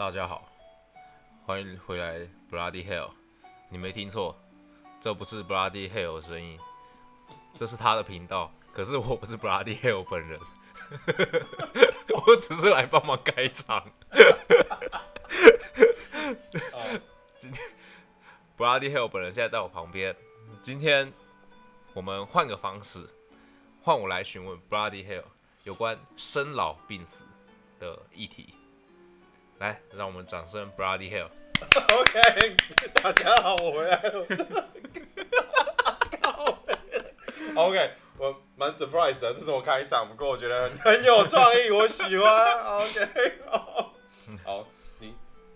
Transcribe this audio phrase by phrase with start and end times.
[0.00, 0.48] 大家好，
[1.44, 2.20] 欢迎回来
[2.50, 3.10] Bloody Hell。
[3.68, 4.34] 你没听错，
[4.98, 6.58] 这不是 Bloody Hell 的声音，
[7.54, 8.50] 这是他的频道。
[8.72, 10.40] 可是我不是 Bloody Hell 本人，
[12.26, 13.86] 我只是来帮忙开场。
[17.36, 17.62] 今天
[18.56, 20.16] Bloody Hell 本人现在在我旁边。
[20.62, 21.12] 今天
[21.92, 23.06] 我们换个方式，
[23.82, 25.24] 换我来询问 Bloody Hell
[25.64, 27.26] 有关生老病死
[27.78, 28.54] 的议题。
[29.60, 31.28] 来，让我们掌声，Bloody Hell。
[32.00, 32.56] OK，
[32.94, 34.26] 大家好，我回来了。
[37.54, 42.64] OK，我蛮 surprise 的，这是我开场，不过我觉得很很有创意，我喜欢。
[42.78, 43.92] OK，好，
[44.42, 44.66] 好，
[44.98, 45.14] 你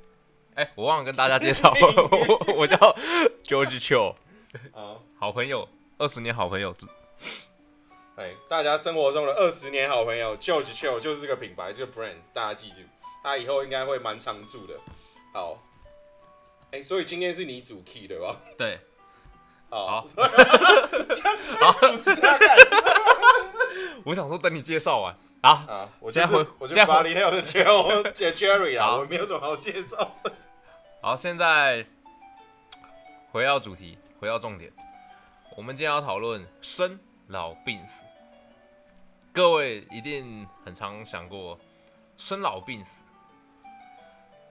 [0.54, 2.76] 哎、我忘了跟大家介绍，我我叫
[3.42, 4.14] George Cho，
[4.74, 5.66] 啊，好朋友，
[5.96, 6.76] 二十年好朋友。
[8.16, 12.82] 哎，大家生活中的二十年好朋友 George Chill 就是这个品牌，这个 brand，大家记住，
[13.24, 14.74] 他以后应该会蛮常驻的。
[15.32, 15.58] 好，
[16.70, 18.36] 哎，所以今天是你主 key 对吧？
[18.58, 18.78] 对，
[19.70, 20.04] 好， 好
[24.04, 25.50] 我想说等你介绍完啊。
[25.66, 30.32] 啊，我就是现在回我就现在回巴黎 Hill 的 Jerry 姐 Jerry 啊，好我没有什么好介绍的。
[31.00, 31.86] 好，现在
[33.32, 34.70] 回到主题，回到重点。
[35.56, 38.04] 我们今天要讨论生老病死。
[39.32, 41.58] 各位一定很常想过
[42.16, 43.02] 生老病死。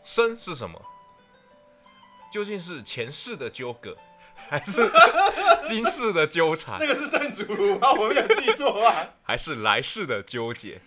[0.04, 0.82] 生是什么？
[2.32, 3.96] 究竟是前世的纠葛，
[4.50, 4.92] 还是
[5.66, 7.92] 今世的纠缠那，个是邓祖如吗？
[7.94, 9.10] 我没有记错吧？
[9.22, 10.82] 还是来世的纠结？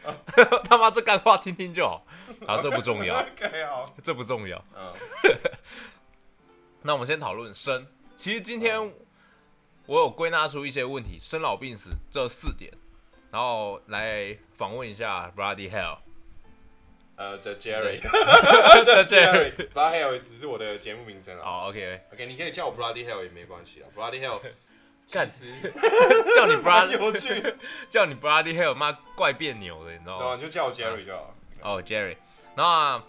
[0.64, 2.04] 他妈这干话听听就好，
[2.46, 4.62] 啊，这不重要，OK，好，这不重要。
[4.76, 4.92] 嗯，
[6.82, 7.86] 那我们先讨论生。
[8.14, 8.92] 其实今天
[9.86, 12.72] 我有归纳出一些问题，生老病死这四点，
[13.30, 15.98] 然后来访问一下 Bloody Hell
[17.16, 19.52] 呃的 Jerry，的 Jerry。
[19.72, 21.44] Bloody Hell 只是我的节目名称啊。
[21.44, 23.86] 好，OK，OK，你可以叫我 Bloody Hell 也没关系啊。
[23.96, 24.40] Bloody Hell
[25.12, 25.46] 干死
[26.34, 27.54] 叫你 Bloody 有趣，
[27.90, 30.18] 叫你 Bloody Hell，妈怪别扭的，你知道？
[30.18, 30.34] 吗？
[30.36, 31.34] 你就叫我 Jerry 就好。
[31.62, 32.16] 哦，Jerry，
[32.56, 33.02] 那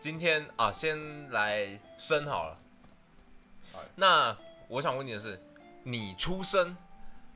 [0.00, 2.58] 今天啊，先来生好了。
[3.96, 4.36] 那
[4.68, 5.40] 我想问你的是，
[5.82, 6.76] 你出生，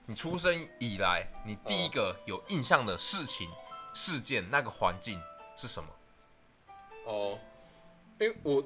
[0.07, 3.51] 你出生以来，你第一个有印象的事情、
[3.93, 5.21] 事件、那个环境
[5.57, 5.89] 是什么？
[7.07, 7.39] 哦，
[8.21, 8.65] 因为我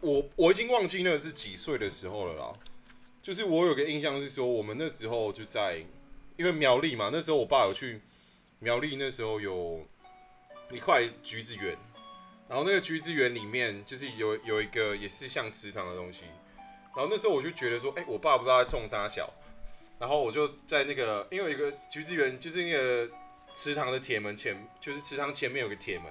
[0.00, 2.52] 我我已经忘记那个是几岁的时候了啦。
[3.22, 5.82] 就是我有个印象是说，我们那时候就在，
[6.36, 8.02] 因为苗栗嘛，那时候我爸有去
[8.58, 9.80] 苗栗，那时候有
[10.70, 11.74] 一块橘子园，
[12.48, 16.24] 然后那个橘子园里面就是有有一个也是像池塘的东西，
[16.94, 19.32] 然后那时候我就觉得说，哎、我爸不知道在冲啥小，
[19.98, 23.10] 然后我就在那个，因为有一个橘子园就是那个
[23.54, 26.08] 池塘的铁门前，就是池塘前面有个铁门，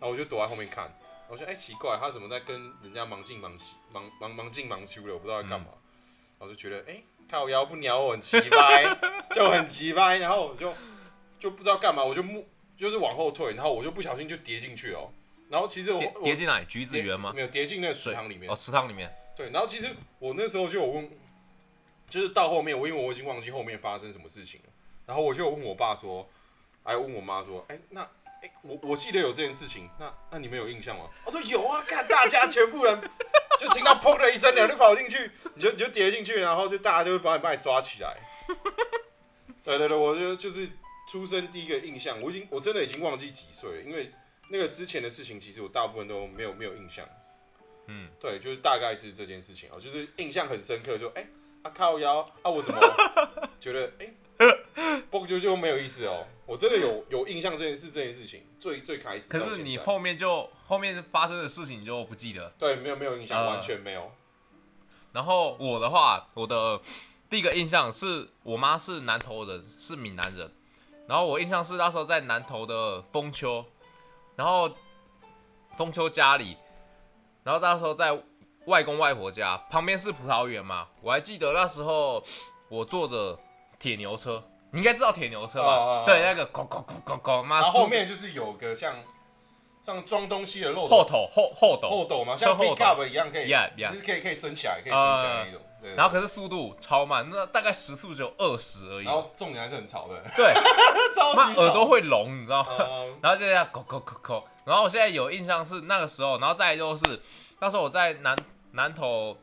[0.00, 0.90] 然后我就躲在后面看。
[1.28, 3.58] 我说：“哎、奇怪，他怎么在跟人家忙进忙
[3.92, 5.12] 忙忙忙进忙出的？
[5.12, 5.66] 我不知道在干嘛。
[6.38, 8.84] 然后就觉得，哎、靠腰不鸟我很奇掰，
[9.34, 10.18] 就很奇掰。
[10.18, 10.72] 然后我就
[11.40, 15.10] 就不知道干嘛，我就目就是往后退，然后我就不小心就跌进去哦。
[15.48, 16.66] 然后其实我跌进哪里？
[16.66, 17.32] 橘子园吗？
[17.34, 18.56] 没有跌进那个池塘里面哦，。
[18.56, 19.14] 池塘里面。
[19.36, 21.10] 对，然后其实我那时候就有问，
[22.08, 24.72] 就是到后面，我因为我已经忘记后面发生什么事情了，
[25.06, 26.28] 然后我就有问我爸说，
[26.82, 28.08] 还有问我妈说，哎、那
[28.42, 31.08] 哎、我我记得有这件事情，那那你们有印象吗？
[31.24, 33.00] 我说有啊，看大家全部人
[33.58, 38.16] 就听到砰的一声，然后就跑进去，你就你就跌进去，然后就大家就会把你把你抓起来。
[39.64, 40.68] 对对对，我就就是
[41.10, 44.12] 出生第一个印象，我已经我真的已经忘记几岁了，因为
[44.50, 47.04] 那个之前的事情，其实我大部分都没有没有印象。
[47.88, 51.26] 嗯，对，就是大概是这件事情啊，就是印象很深刻，就哎、
[51.62, 52.80] 啊靠腰啊，我怎么
[53.60, 54.12] 觉得哎，
[55.10, 56.26] 不就就没有意思哦？
[56.46, 59.28] 我真的有有印象这件事这件事情，最最开始。
[59.28, 62.52] 可是你后面就后面发生的事情你就不记得。
[62.58, 64.12] 对没有没有印象，呃完全没有。
[65.12, 66.80] 然后我的话，我的
[67.28, 70.50] 第一个印象是我妈是南投人，是闽南人。
[71.08, 73.64] 然后我印象是那时候在南投的丰丘，
[74.36, 74.70] 然后
[75.76, 76.56] 丰丘家里，
[77.42, 78.22] 然后那时候在
[78.66, 80.88] 外公外婆家旁边是葡萄园嘛。
[81.00, 82.22] 我还记得那时候
[82.68, 83.38] 我坐着
[83.78, 84.42] 铁牛车，
[84.76, 85.68] 你应该知道铁牛车吧？
[85.68, 86.04] 哦哦哦。
[86.04, 88.94] 对，那个咕咕咕咕咕，妈然后后面就是有个像
[89.82, 90.88] 像装东西的漏斗。
[90.88, 95.62] 后头后后斗，后斗嘛，像车后 pick up 一样可以 Yeah, yeah 只是可以可以升起来，可以升起来那种。
[95.80, 95.94] 对。
[95.94, 99.06] 然后可是速度超慢，那大概时速只有二十而已。
[99.06, 99.14] 然。
[99.14, 100.52] 后重点还是很吵的，对，
[101.16, 101.44] 超级吵。
[101.46, 102.70] 妈耳朵会聋，你知道吗？
[102.78, 103.18] 嗯。
[103.22, 107.18] 然后就这样口口口口，然后我现在有印象是那个时候，然后再就是
[107.60, 108.36] 那时候我在南
[108.72, 109.38] 南头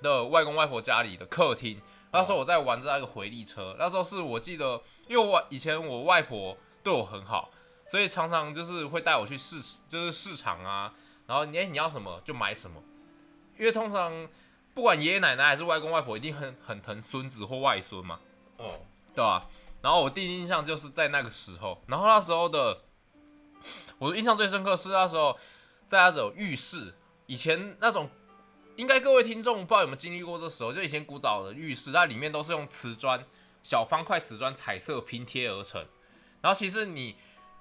[0.00, 1.80] 的外公外婆家里的客厅，
[2.12, 7.50] 那时候我在玩这那个回力车，那时候是我记得，因为我以前我外婆对我很好，
[7.90, 10.92] 所以常常就是会带我去市，就是市场啊，
[11.26, 12.82] 然后你哎你要什么就买什么，
[13.58, 14.28] 因为通常
[14.74, 18.20] 不管爷爷奶奶还是外公外婆，一定很很疼孙子或外孙嘛，
[18.58, 18.68] 哦，
[19.14, 19.40] 对吧？
[19.80, 22.82] 然后我第一印象就是在那个时候，然后那时候的
[23.98, 25.36] 我的印象最深刻是那时候
[25.88, 26.94] 在那种浴室，
[27.26, 28.08] 以前那种
[28.76, 33.24] 应该各位听众不知道有没有经历过这时候，就以前古早的浴室，它里面都是用瓷砖
[33.62, 35.84] 小方块瓷砖彩色拼贴而成，
[36.40, 37.16] 然后其实你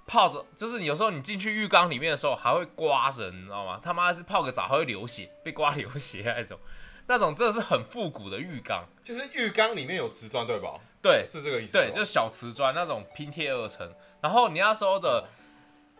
[0.08, 3.80] 泡着，就是你有时候你进去浴缸里面的时候还会刮人，你知道吗？
[3.84, 6.60] 他妈是泡个澡还会流血，被刮流血那种，
[7.08, 10.80] 那种真的是很复古的浴缸，就是浴缸里面有瓷砖对吧？
[11.02, 11.74] 对，是这个意思。
[11.74, 13.92] 对，就是小瓷砖那种拼贴而成。
[14.22, 15.28] 然后你那时候的，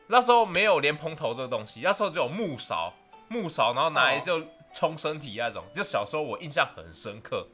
[0.08, 2.94] 那时候没有莲蓬头这个东西，那时候只有木勺，
[3.28, 4.40] 木勺，然后拿来哦就
[4.74, 5.64] 冲身体那种。
[5.74, 7.48] 就小时候我印象很深刻，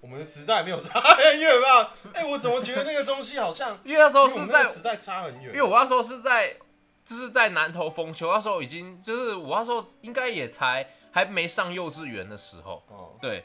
[0.00, 1.94] 我们的时代没有差很远吧？
[2.12, 5.54] 哎、我怎么觉得那个东西好像 因为那时候是在时代差很远？
[5.54, 6.56] 因为我那时候是在，
[7.04, 13.44] 就是在南投风球，那时候已经就是我那时候应该也才还没上幼稚园的时候，哦，对，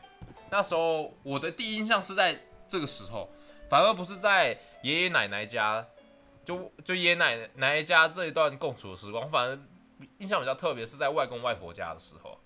[0.50, 3.30] 那时候我的第一印象是在这个时候，
[3.70, 5.86] 反而不是在爷爷奶奶家，
[6.44, 9.60] 就就爷爷奶奶奶家这一段共处的时光，反而
[10.20, 12.40] 印象比较特别是在外公外婆家的时候，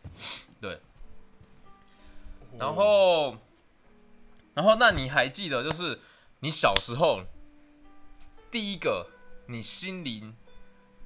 [2.58, 3.38] 然后，
[4.54, 6.00] 然后那你还记得就是
[6.40, 7.22] 你小时候
[8.52, 9.08] 第一个
[9.48, 10.36] 你心灵，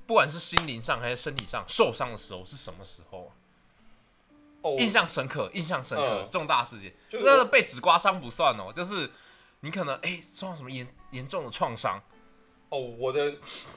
[0.05, 3.31] 不管是心灵上还是身体上受伤的时候是什么时候啊？
[4.63, 6.93] 哦，印象深刻，印象深刻，嗯重大事件。
[7.07, 9.09] 就是那个被纸刮伤不算哦，就是
[9.61, 12.01] 你可能哎、受到什么严严重的创伤，
[12.69, 13.35] 哦，我的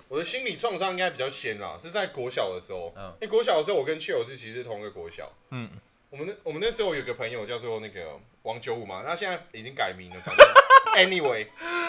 [0.09, 2.93] 我的心理创伤应该比较先啦，是在国小的时候。
[2.97, 5.31] 嗯因为国小的时候，我跟 Chill 是其实是同一个国小。
[5.51, 5.71] 嗯，
[6.11, 10.47] 我们那我们那时候有个朋友叫做那个王九五嘛，他现在已经改名了，反正
[10.97, 11.47] anyway。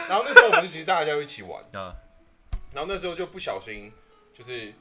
[0.08, 1.96] 然后那时候我们其实大家就一起玩，啊，
[2.74, 3.92] 然后那时候就不小心，
[4.34, 4.74] 就是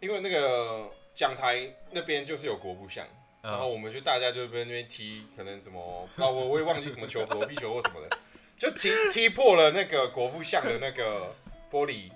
[0.00, 3.06] 因为那个讲台那边就是有国步像，
[3.42, 8.18] 然后嗯我们就大家就在那边踢，可能什么啊，我我也忘记什么球， 躲避球或什么的，
[8.58, 11.34] 就踢踢破了那个国父像的那个
[11.70, 12.10] 玻璃，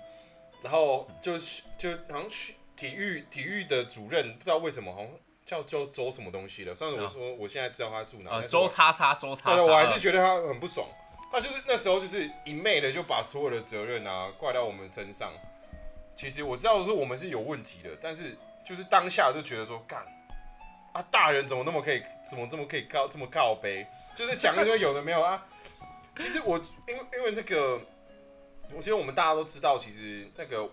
[0.61, 5.09] 然后就是就好像去体育体育的主任不知道为什么好像
[5.45, 10.87] 叫叫周什么东西了，上次我说我现在知道他住哪，呃，但是我周叉叉周叉叉，对对，我还是嗯觉得他很不爽。
[11.31, 15.33] 他就是那时候就是一昧的就把所有的责任啊怪到我们身上。
[16.15, 19.99] 其实我知道说我们是有问题的，但是就是当下就觉得说干
[20.93, 23.85] 啊，大人怎么那么可以，怎么这么可以告这么告杯，
[24.15, 25.45] 就是讲一堆有的没有啊。
[26.15, 27.81] 其实我因为因为那个，
[28.73, 30.69] 我其实我们大家都知道，其实那个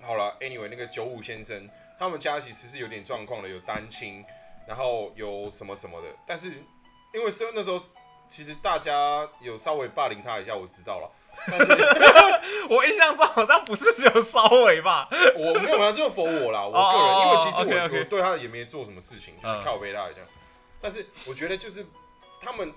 [0.00, 1.68] 好了，anyway 那个九五先生
[1.98, 4.24] 他们家其实是有点状况的，有单亲，
[4.66, 6.52] 然后有什么什么的，但是
[7.14, 7.80] 因为生那时候
[8.28, 11.10] 其实大家有稍微霸凌他一下，我知道了，
[11.46, 11.66] 但是
[12.68, 19.62] 我印象中好像不是只有稍微吧， 我没有啊，就否我啦，我哦个人，因为其实我我对他也没做什么事情，就是嗯。
[19.62, 20.26] 靠背他这样。
[20.80, 21.86] 但是我觉得就是
[22.40, 22.72] 他们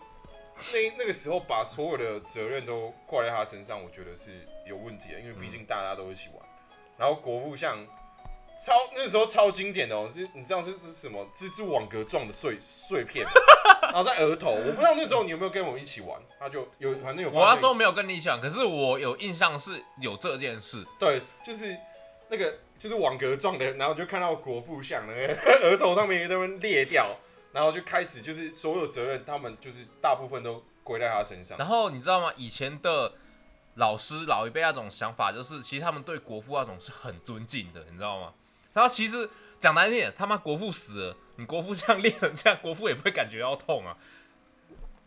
[0.74, 4.32] 那那个时候把所有的责任都挂在他身上，我觉得是
[4.66, 6.46] 有问题的，因为毕竟大家都一起玩。
[6.98, 7.86] 然后国父像
[8.58, 11.28] 超那时候超经典的哦，是你知道这是什么？
[11.34, 13.26] 蜘蛛网格状的碎碎片，
[13.84, 21.76] 然后在额头，我不知道那时候你有没有跟我们一起玩，他就有反正有我那时候没有跟你讲，可是我有印象是有这件事，对，就是
[22.30, 25.34] 那个就是网格状的，然后就看到国父像那个
[25.68, 27.14] 额头上面有一堆裂掉，
[27.56, 31.58] 然后就开始就是所有责任，他们就是大部分都归在他身上。
[31.58, 32.34] 然后你知道吗？
[32.36, 33.14] 以前的
[33.76, 38.34] 老师老一辈那种想法，就是其实他们对国父那种是很尊敬的，你知道吗？
[38.74, 43.96] 然后其实讲难听点，他妈国父死了，你国父这样练成这样，国父也不会感觉到痛啊。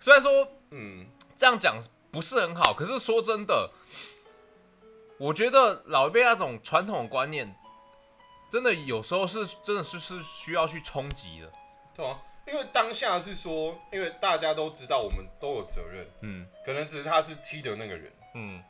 [0.00, 1.78] 虽然说嗯，这样讲
[2.11, 3.71] 不是很好，可是说真的，
[5.19, 7.55] 我觉得老一辈那种传统观念，
[8.50, 11.52] 真的有时候是真的是是需要去冲击的。
[11.95, 12.17] 对啊，
[12.49, 16.47] 因为当下是说，因为大家都知道我们都有责任，嗯。
[16.64, 18.62] 可能只是他是踢的那个人，嗯，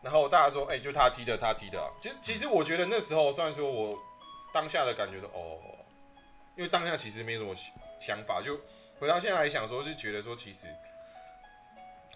[0.00, 1.90] 然后大家说，哎、就他踢的，他踢的、啊。
[2.00, 3.98] 其实其实我觉得那时候虽然说我
[4.52, 5.58] 当下的感觉的哦，
[6.56, 8.60] 因为当下其实没什么想想法，就
[9.00, 10.68] 回到现在来想说，就觉得说其实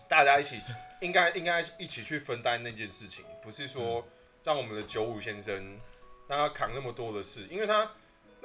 [0.06, 0.60] 大家一起
[1.02, 4.06] 应该应该一起去分担那件事情，不是说
[4.44, 5.80] 让我们的九五先生
[6.28, 7.90] 让他扛那么多的事，因为他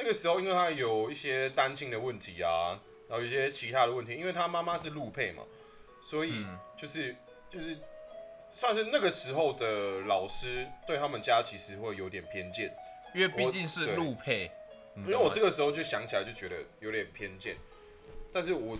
[0.02, 5.44] 那个时候因为他有一些单亲的问题啊，然后有一些其他的问题，因为他妈妈是陆配嘛，
[6.02, 6.58] 所以嗯。
[6.76, 7.16] 就是
[7.48, 7.78] 就是
[8.52, 12.76] 算是那个时候的老师对他们家其实会有点偏见，
[13.14, 14.52] 因为毕竟是对陆配，
[14.96, 17.56] 因因为我这个时候就想起来就觉得有点偏见，
[18.34, 18.80] 但是我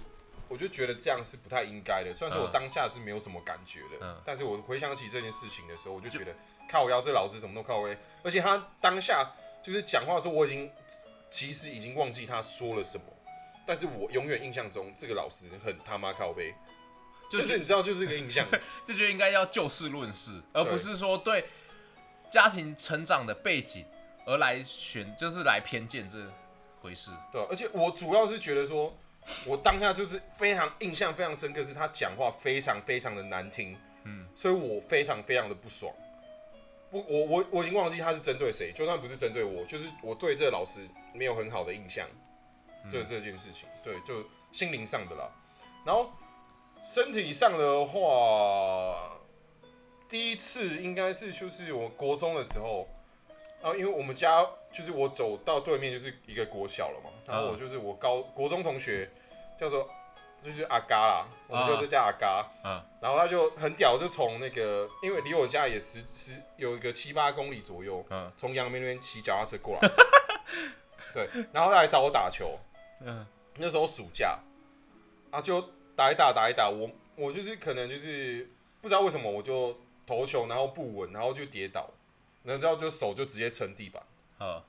[0.50, 2.12] 我就觉得这样是不太应该的。
[2.12, 2.52] 虽然说我嗯。
[2.52, 4.20] 当下是没有什么感觉的，嗯。
[4.26, 6.36] 但是我回想起这件事情的时候，我就觉得
[6.68, 10.72] 靠腰这老师怎么都靠背，而且他当下就是讲话的时候，我已经
[11.32, 13.06] 其实已经忘记他说了什么，
[13.66, 16.54] 但是我永远印象中这个老师很他妈靠背，
[17.32, 18.46] 就就是你知道，就是这个印象。
[18.86, 21.46] 这就应该要就事论事，而不是说对
[22.30, 23.86] 家庭成长的背景
[24.26, 26.18] 而来选，就是来偏见这
[26.82, 27.12] 回事。
[27.32, 28.94] 对啊、而且我主要是觉得说，
[29.46, 35.94] 我当下就是非常印象非常深刻，是他讲话非常非常的难听，嗯，所以我非常非常的不爽。
[36.92, 40.82] 我我我我已经忘记他是针对谁，就算不是针对我，就是我对这个老师
[41.14, 42.06] 没有很好的印象，
[42.90, 45.32] 这这件事情，对，就心灵上的啦。
[45.86, 46.12] 然后
[46.84, 49.18] 身体上的话，
[50.10, 52.88] 第一次应该是就是我国中的时候，
[53.62, 59.10] 然后因为我们家就是我走到对面就是一个国小了嘛，然后我就是我高国中同学
[59.58, 59.90] 叫做
[60.42, 69.90] 就是阿嘎啦，我们就就叫阿嘎，嗯然后他就很屌，就从那个因为离我家也只只有一个七八公里左右，嗯从阳明那边骑脚踏车过来，
[71.14, 72.58] 对，然后他来找我打球，
[73.02, 73.26] 嗯。
[73.58, 74.40] 那时候暑假，
[75.30, 75.62] 啊就
[75.94, 78.50] 打一打打一打，我我就是可能就是
[78.82, 81.90] 不知道为什么我就投球然后不稳，然后就跌倒，
[82.44, 84.02] 然后就手就直接撑地板，
[84.38, 84.64] 啊，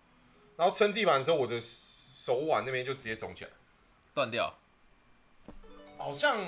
[0.57, 3.51] 然后撑地板的时候，我的手腕那边就直接肿起来，
[4.13, 4.53] 断掉。
[6.03, 6.39] 好像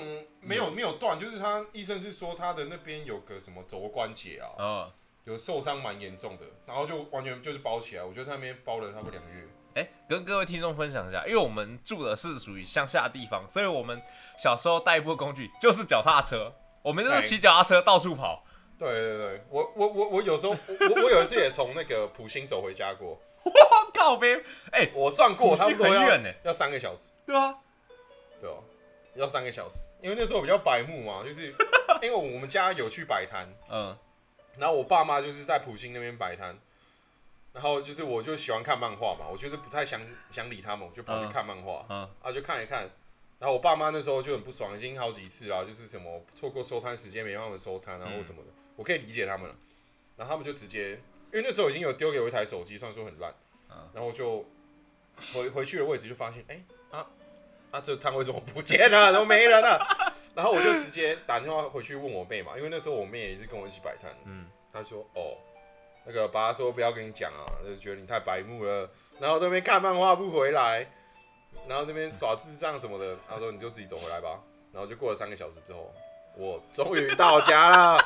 [0.41, 4.91] 没有没有断，就是他医生是说他的那边有个什么肘关节啊，嗯，
[5.23, 9.47] 有受伤蛮严重的，然后就完全就是包起来，我觉得他那边包了差不多两个月。
[9.75, 14.01] 哎、跟各位听众分享一下，因为我们住的是属于乡下地方，所以我们
[14.37, 18.45] 小时候代步工具就是脚踏车，我们就是骑脚踏车到处跑。
[18.77, 23.51] 对对对，我我我我有时候我我我有一次也从那个普兴走回家过，我
[23.93, 27.55] 靠呗，哎、我算过普兴差不多要很远呢要三个小时，对啊，
[28.41, 28.63] 对哦，
[29.15, 31.53] 要三个小时，因为那时候比较白目嘛，就是
[32.01, 33.97] 因为我们家有去摆摊，嗯。
[34.57, 36.57] 然后我爸妈就是在普兴那边摆摊，
[37.51, 39.99] 然后就是我就喜欢看漫画嘛，我觉得不太想
[40.31, 42.89] 想理他们，我就跑去嗯看漫画，嗯啊就看一看，
[43.37, 49.55] 然后我爸妈那时候就很不爽，已经好几次啊，就是什么错过收摊时间没办法收摊啊嗯或什么的，我可以理解他们了，
[50.15, 50.91] 然后他们就直接，
[51.33, 53.35] 因为那时候已经有丢给我一台手机，虽然说很烂，
[53.69, 54.45] 嗯然后就
[55.33, 56.74] 回回去的位置就发现，哎、啊
[57.75, 59.85] 啊这摊位怎么不见了， 都没人了。
[60.33, 65.35] 然后我就直接打电话回去问我妹嘛，因为那时候我妹也是跟我一起摆摊，嗯，她说哦，
[66.05, 68.89] 那个爸说不要跟你讲啊，就觉得你太白目了，
[69.19, 70.85] 然后那边看漫画不回来，
[71.67, 74.39] 然后那边耍智障什么的，她说你就自己走回来吧，
[74.73, 75.93] 然后就过了三个小时之后，
[76.35, 77.97] 我终于到家了，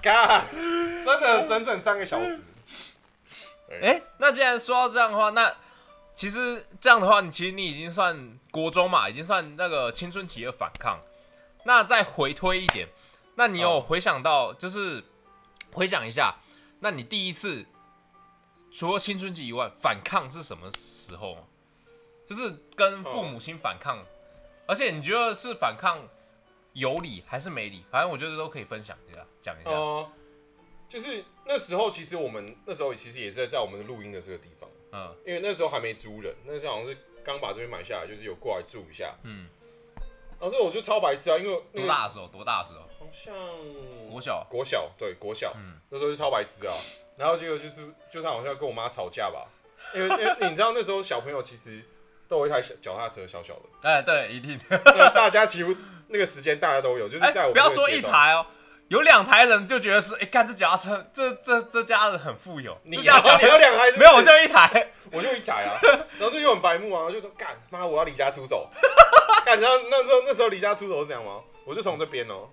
[0.00, 2.40] 干，真的整整三个小时，
[3.82, 5.52] 哎、那既然说到这样的话，那
[6.14, 11.00] 其实这样的话，你其实你已经算国中嘛，已经算那个青春期的反抗。
[11.64, 12.88] 那再回推一点，
[13.34, 15.02] 那你有哦回想到，就是
[15.72, 16.36] 回想一下，
[16.80, 17.64] 那你第一次
[18.70, 21.42] 除了青春期以外，反抗是什么时候吗？
[22.26, 23.98] 就是跟父母亲反抗，
[24.66, 25.98] 而且你觉得是反抗
[26.74, 27.84] 有理还是没理？
[27.90, 29.70] 反正我觉得都可以分享一下，讲一下。
[29.70, 30.12] 呃，
[30.88, 34.68] 就是那时候其实我们那时候其实也是在在我们的录音的这个地方。
[34.94, 39.12] 嗯因为那时候还没租人，那时候好像是刚把这边买下来，就是有过来住一下。
[39.24, 39.48] 嗯，
[40.40, 42.28] 然后这我就超白痴啊，因为那个多大的时候？
[42.28, 42.80] 多大的时候？
[42.98, 43.34] 好像
[44.10, 44.46] 国小。
[44.48, 46.72] 国小对国小，嗯那时候就超白痴啊。
[47.16, 49.46] 然后结果就是就是好像跟我妈吵架吧，
[49.94, 51.82] 因为因为 你知道那时候小朋友其实
[52.26, 54.58] 都有一台小脚踏车，小小的，哎，对，一定。
[54.68, 55.74] 那大家几乎
[56.08, 58.46] 那个时间大家都有，就是哎，在我们不要说这个阶段，一台哦，
[58.94, 62.78] 有两台人就觉得是，哎，干这脚踏车，这这这家人很富有。
[62.84, 64.92] 你这家小你有两台是是没有，我就一台。
[65.10, 65.78] 我就一改啊，
[66.18, 68.70] 然后这就很白目啊，就说干妈我要离家出走，
[69.44, 71.40] 干，你知道那时候那时候离家出走是这样吗？
[71.64, 72.48] 我就从这边哦、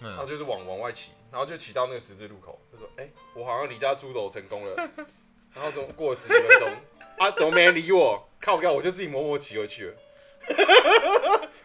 [0.00, 4.74] 然后嗯，就是往往外骑，然后就骑到那个十字路口，就说哎、我好像离家出走成功了，
[5.54, 6.70] 然后总过了十几分钟，
[7.18, 8.26] 啊怎么没人理我？
[8.40, 9.94] 靠靠，我就自己默默骑回去了。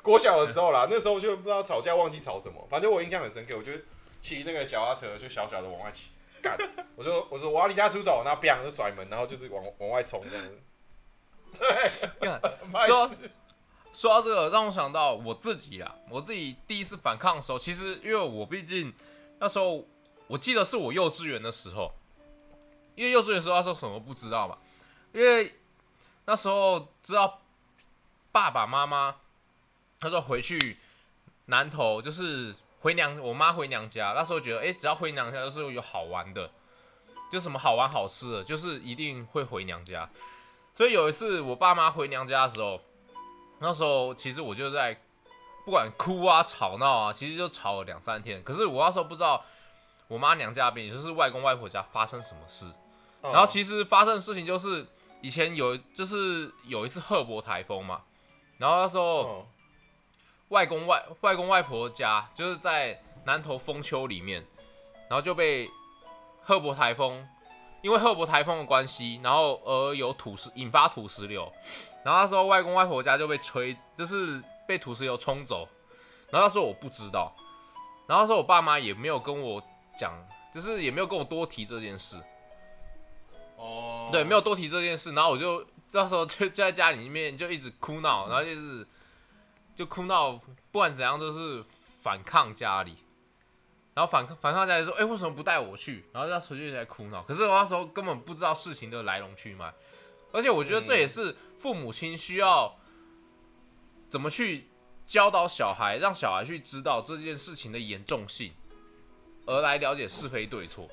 [0.04, 3.72] 国小的时候啦， 那时候就不知道吵架，忘记吵什么，反正我印象很深刻，我就
[4.22, 6.10] 骑那个脚踏车就小小的往外骑，
[6.42, 6.58] 干，
[6.96, 10.60] 我说我说我要离家出走，然后 biang 就甩门，然后就是往往外冲这样子。
[11.58, 11.90] 对，
[12.86, 13.10] 说
[13.94, 18.94] 说到这个，让我想到我自己啊，我自己第一次反抗的时候，其实因为我毕竟
[19.40, 19.86] 那时候
[20.28, 21.92] 我记得是我幼稚园的时候，
[22.96, 24.58] 因为幼稚园时候那时候什么不知道嘛，
[25.14, 25.56] 因为
[26.26, 27.42] 那时候知道
[28.32, 29.18] 爸爸妈妈
[30.04, 30.78] 那时候回去
[31.46, 36.52] 南头就是回娘，我妈回娘家，那时候觉得哎、诶只要回娘家就是有好玩的，
[37.32, 40.10] 就什么好玩好吃的，就是一定会回娘家。
[40.76, 42.82] 所以有一次我爸妈回娘家的时候，
[43.60, 45.00] 那时候其实我就在
[45.64, 48.44] 不管哭啊吵闹啊，其实就吵了两三天。
[48.44, 49.46] 可是我那时候不知道
[50.10, 52.66] 我妈娘家那边，也就是外公外婆家发生什么事。
[53.22, 54.86] 然后其实发生的事情就是，
[55.22, 58.02] 以前有就是有一次赫伯台风嘛，
[58.58, 59.46] 然后那时候哦，
[60.50, 64.46] 外公外外公外婆家就是在南投丰丘里面，
[65.10, 65.70] 然后就被
[66.42, 67.28] 赫伯台风，
[67.82, 71.52] 因为赫伯台风的关系，然后而有土石引发土石流，
[72.04, 75.68] 然后那时候外公外婆家就被吹，就是被土石流冲走，
[76.30, 77.34] 然后那时候我不知道，
[78.08, 79.64] 然后那时候我爸妈也没有跟我
[79.98, 80.14] 讲，
[80.54, 82.22] 就是也没有跟我多提这件事，
[83.58, 88.86] 哦，对，没有多提这件事，然后我就那时候就就在家里面就一直哭闹，然后就是
[89.76, 90.32] 就哭闹，
[90.72, 91.64] 不管怎样都是
[92.00, 92.98] 反抗家里，
[93.94, 96.06] 然后反反抗家里说，哎、为什么不带我去？
[96.12, 99.74] 然后那时候就在哭闹，可是我那时候根本不知道事情的来龙去脉，
[100.32, 102.76] 而且我觉得这也是父母亲需要
[104.10, 104.68] 怎么去
[105.06, 108.54] 教导小孩，让小孩去知道这件事情的严重性，
[109.46, 110.88] 而来了解是非对错。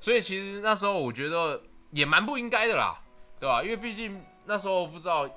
[0.00, 1.60] 所以其实那时候我觉得
[1.90, 3.02] 也蛮不应该的啦，
[3.40, 3.62] 对吧？
[3.62, 5.28] 因为毕竟那时候不知道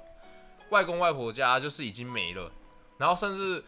[0.69, 2.51] 外公外婆家就是已经没了，
[2.97, 3.63] 然后甚至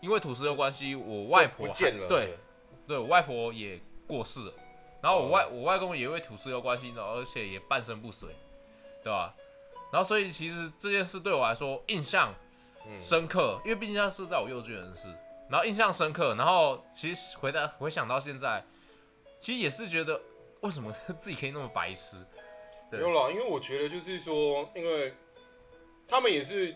[0.00, 2.38] 因为土石的关系，我外婆不见了，对，
[2.86, 2.98] 对。
[2.98, 4.52] 我外婆也过世了，
[5.02, 5.28] 然后我哦。
[5.28, 8.28] 外、我外公也因为土石有关系呢，而且也半身不遂，
[9.02, 9.34] 对吧？
[9.92, 12.32] 然后所以其实这件事对我来说印象
[12.86, 15.08] 嗯深刻，因为毕竟它是在我幼稚园的事，
[15.50, 18.64] 然后印象深刻，然后其实回到回想到现在，
[19.38, 20.20] 其实也是觉得
[20.60, 22.16] 为什么自己可以那么白痴？
[22.90, 23.00] 对。
[23.00, 25.12] 没有啦，因为我觉得就是说，因为
[26.06, 26.68] 他们也是，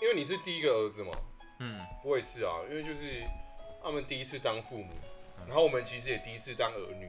[0.00, 1.12] 因为你是第一个儿子嘛，
[1.60, 3.22] 嗯，我也是啊，因为就是
[3.82, 4.94] 他们第一次当父母，
[5.46, 7.08] 然后我们其实也第一次当儿女，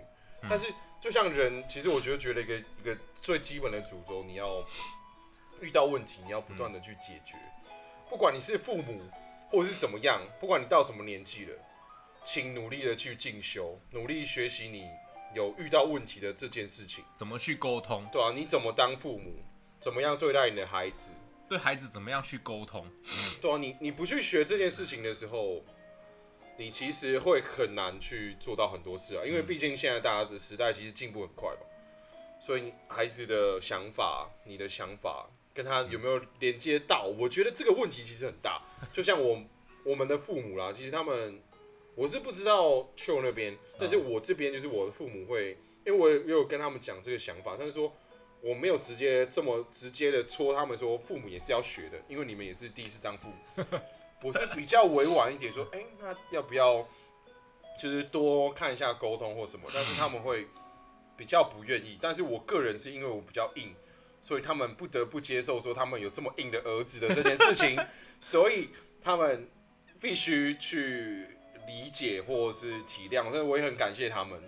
[0.49, 4.63] 但是就像人，其实我觉得觉得一个一个最基本的主轴，你要
[5.61, 7.37] 遇到问题，你要不断的去解决，
[8.09, 9.01] 不管你是父母
[9.49, 11.57] 或者是怎么样，不管你到什么年纪了，
[12.23, 14.89] 请努力的去进修，努力学习你
[15.33, 17.05] 有遇到问题的这件事情。
[17.15, 18.05] 怎么去沟通？
[18.11, 19.33] 对啊，你怎么当父母，
[19.79, 21.13] 怎么样对待你的孩子？
[21.51, 22.89] 对孩子怎么样去沟通？
[23.41, 25.61] 对啊，你你不去学这件事情的时候，
[26.55, 31.65] 你其实会很难去做到很多事啊，因为毕竟现在大家的时代其实进步很快嘛，
[32.39, 38.61] 所以你孩子的想法，你的想法跟他有没有连接到，我觉得这个问题其实很大。
[38.93, 39.43] 就像我
[39.83, 41.37] 我们的父母啦，其实他们
[41.95, 47.93] 我是不知道秋那边，但是我这边就是我的父母会，因为我也有跟他们讲这个想法，但是说。
[48.41, 53.63] 我没有直接这么直接的戳他们说，父母也是要学的，因为你们也是第一次当父母。
[54.23, 56.87] 我是比较委婉一点说，哎、那要不要
[57.79, 59.67] 就是多看一下沟通或什么？
[59.73, 60.47] 但是他们会
[61.17, 61.97] 比较不愿意。
[62.01, 63.73] 但是我个人是因为我比较硬，
[64.21, 67.79] 所以他们不得不接受说他们有这么硬的儿子的这件事情，
[68.19, 68.69] 所以
[69.03, 69.49] 他们
[69.99, 71.25] 必须去
[71.67, 73.27] 理解或是体谅。
[73.29, 74.39] 所以我也很感谢他们。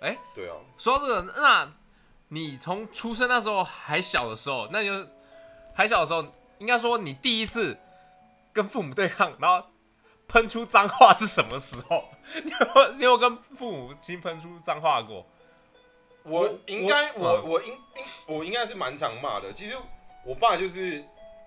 [0.00, 1.72] 哎对啊，说到这个，那
[2.34, 5.06] 你从出生那时候还小的时候，那就
[5.74, 6.24] 还小的时候，
[6.56, 7.78] 应该说你第一次
[8.54, 9.68] 跟父母对抗，然后
[10.28, 12.04] 喷出脏话是什么时候？
[12.42, 15.26] 你有你有跟父母亲喷出脏话过？
[16.22, 17.78] 我我应该我我我应应
[18.26, 19.52] 我应该是蛮常骂的。
[19.52, 19.76] 其实
[20.24, 21.04] 我爸就是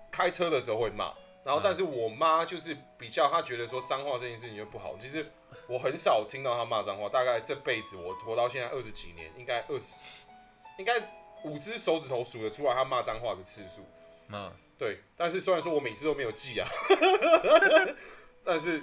[0.08, 1.06] 开车的时候会骂，
[1.44, 4.94] 然后嗯但是我妈就是比较，她觉得说脏话这件事情就不好。
[4.96, 5.32] 其实
[5.66, 10.18] 我很少听到她骂脏话，大概这辈子我活到现在二十几年，应该二十，
[10.78, 10.94] 应该
[11.42, 13.86] 五只手指头数得出来他骂脏话的次数。
[14.28, 16.68] 嗯，对，但是虽然说我每次都没有记啊，
[18.44, 18.82] 但是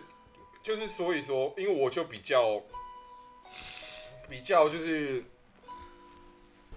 [0.63, 2.61] 就是所以说，因为我就比较
[4.29, 5.23] 比较就是，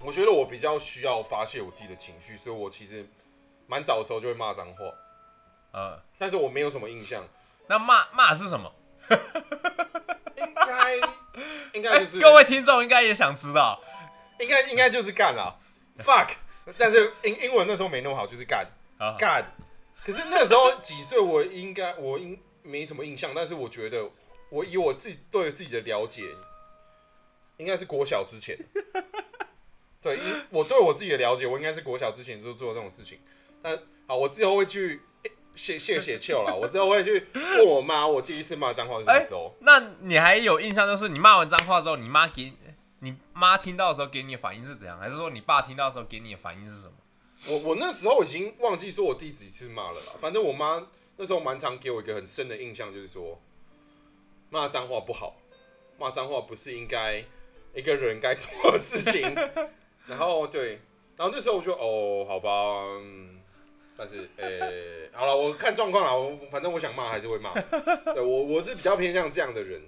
[0.01, 3.07] 我觉得我比较需要发泄我自己的情绪，所以我其实
[3.69, 4.83] 蛮早的时候就会骂脏话，
[5.73, 7.25] 呃，但是我没有什么印象，
[7.69, 8.73] 那骂骂是什么？
[10.37, 10.97] 应该
[11.75, 13.81] 应该哎、就是、 各位听众应该也想知道。
[14.39, 15.59] 应该应该就是干了
[15.99, 16.31] ，fuck，
[16.77, 18.67] 但是英英文那时候没那么好，就是干。
[18.99, 19.55] 啊，干。
[20.05, 24.11] 可是那时候几岁，我应该我应没什么印象，但是我觉得
[24.51, 26.23] 我以我自己对自己的了解，
[27.59, 28.57] 应该是国小之前。
[30.01, 33.19] 对，因我对我自己的了解，我应该是国小之前就做这种事情。
[33.61, 39.57] 但好，我之后会去诶谢谢谢秋了， 我之后会去问我妈，我第一次骂脏话是什么时候？
[39.61, 42.53] 那你还有印象，就是你骂完脏话之后，你妈给
[43.01, 44.99] 你妈听到的时候给你的反应是怎样？
[44.99, 46.95] 还是说你爸听到的时候给你的反应是什么？
[47.49, 53.39] 我我那时候已经忘记说我第几次骂了啦，反正我妈那时候蛮常给我一个很深的印象，就是说
[54.49, 55.37] 骂脏话不好，
[55.99, 57.23] 骂脏话不是应该
[57.75, 59.35] 一个人该做的事情。
[60.09, 60.81] 然后对，
[61.17, 62.51] 然后那时候我就哦，好吧，
[63.01, 63.41] 嗯，
[63.97, 67.53] 但是呃、好了，我看状况啦，我反正我想骂还是会骂。
[68.15, 69.83] 对我我是比较偏向这样的人。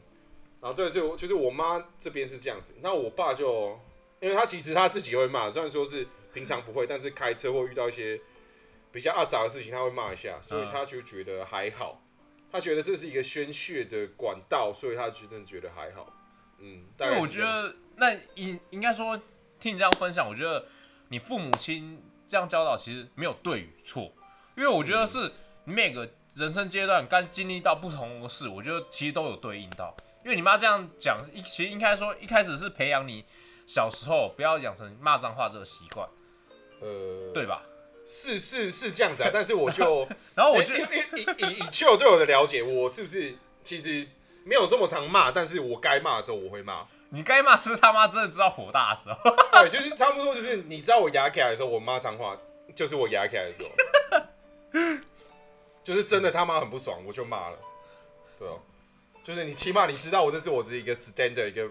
[0.60, 3.78] 然后对，是我就是我妈这边是这样子，那我爸就
[4.20, 8.20] 因为他其实他自己会骂，虽然说是平常不会，但是开车或遇到一些
[8.90, 12.02] 比较阿杂的事情，他会骂一下，所以嗯他就觉得还好。
[12.50, 16.12] 他觉得这是一个宣泄的管道，所以他真的觉得还好。
[16.58, 19.16] 嗯，大因为我觉得那应应该说
[19.60, 20.66] 听你这样分享，我觉得
[21.08, 24.10] 你父母亲这样教导其实没有对与错，
[24.56, 25.30] 因为我觉得是
[25.64, 29.94] 你每个人生阶段刚经历到不同的事，我觉得其实都有对应到。
[30.28, 33.24] 因为你妈这样讲，一其实应该说一开始是培养你
[33.64, 36.06] 小时候不要养成骂脏话这个习惯，
[36.82, 37.62] 呃，对，吧？
[38.04, 44.06] 是是是这样子啊，但是我就 然后我就因为因为以以以秋对我的了解，我是不是其实
[44.44, 46.86] 没有这么常骂，但是我该骂的时候我会骂。
[47.08, 52.36] 你该骂是他妈真的知道火大的时候，对，就是差不多，就是你知道我牙起来的时候，我骂脏话，
[52.74, 54.20] 就是我牙起来的时候，
[55.82, 57.58] 就是真的他妈很不爽，我就骂了。
[58.38, 58.60] 对哦，
[59.28, 61.62] 就是你起码你知道我这是我这一个 standard 一个、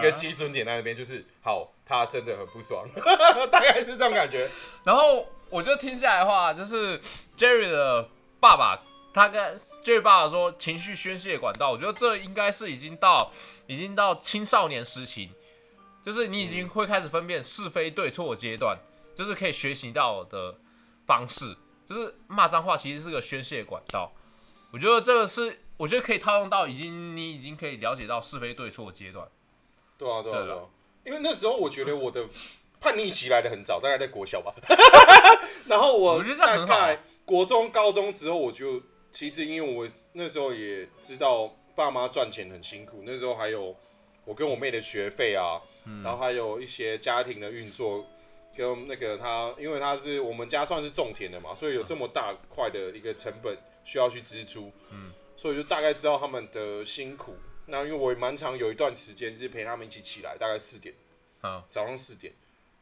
[0.00, 2.86] 一个基准点在那边，就是好，他真的很不爽，
[3.50, 4.46] 大概是这种感觉。
[4.84, 7.00] 然后我就听下来的话，就是
[7.38, 8.06] Jerry 的
[8.38, 8.82] 爸爸，
[9.14, 13.32] 他跟 Jerry 爸爸说情绪宣泄管道，我觉得这应该是已经到
[13.66, 15.30] 已经到青少年时期，
[16.04, 18.76] 就是你已经会开始分辨是非对错的阶段，
[19.16, 20.54] 就是可以学习到的
[21.06, 21.56] 方式，
[21.88, 24.12] 就是骂脏话其实是个宣泄管道。
[24.70, 29.28] 我觉得这个是，我觉得可以套用到已经你已经可以了解到是非对错的阶段。
[29.98, 30.62] 对啊，对啊，对啊，
[31.04, 32.26] 因为那时候我觉得我的
[32.80, 34.54] 叛逆期来的很早，大概在国小吧。
[35.66, 43.76] 然后我大概国中、高中之后，我就其实因为我那时候也知道爸妈赚钱很辛苦，那时候还有
[44.24, 48.04] 我跟我妹的学费啊，嗯然后还有一些家庭的运作。
[48.56, 57.36] 跟那个他，因为他是我们家算是种田的嘛，所以有这么大块的一个成本需要去支出，嗯，所以就大概知道他们的辛苦。
[57.66, 60.94] 那因为我也蛮长有一段时间是陪他们一起起来，大概四点，
[61.42, 62.32] 嗯早上四点，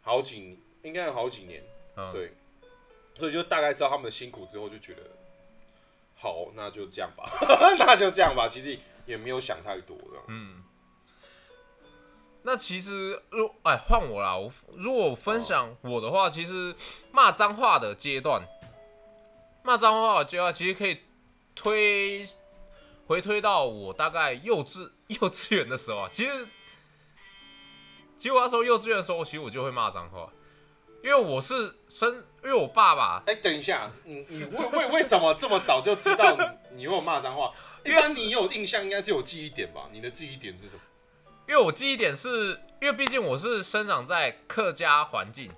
[0.02, 1.64] 好几应该有好几年，
[1.96, 2.34] 嗯，对，
[3.18, 5.02] 所以就大概知道他们的辛苦之后，就觉得
[6.14, 7.24] 好，那就这样吧，
[7.78, 8.46] 那就这样吧。
[8.46, 10.62] 其实也没有想太多的，嗯，
[12.42, 16.74] 那其实如哎换我啦，我如果分享我的话，其实
[17.10, 18.46] 骂脏话的阶段，
[19.62, 21.00] 骂脏话的阶段其实可以
[21.54, 22.26] 推
[23.06, 26.08] 回推到我大概幼稚 幼稚园的时候啊。
[26.10, 26.46] 其实
[28.16, 30.30] 其实我那时候幼稚园的时候，其实我就会骂脏话，
[31.02, 32.10] 因为我是生，
[32.42, 36.36] 因为我爸爸哎、等一下，你你为为为什么这么早就知道
[36.70, 37.52] 你 你有骂脏话？
[37.84, 39.88] 一因为般你有印象，应该是有记忆点吧？
[39.92, 40.82] 你的记忆点是什么？
[41.46, 45.52] 因为我记忆点是，因为毕竟我是生长在客家环境，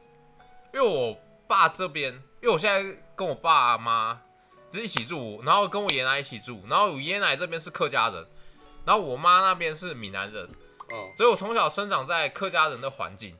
[0.74, 4.20] 因为我爸这边，因为我现在跟我爸妈
[4.76, 8.26] 就是一起住，然后跟我爷爷奶奶一起住，然后我爷爷奶奶这边是客家人，
[8.84, 10.44] 然后我妈那边是闽南人，
[10.90, 13.34] 哦，所以我从小生长在客家人的环境，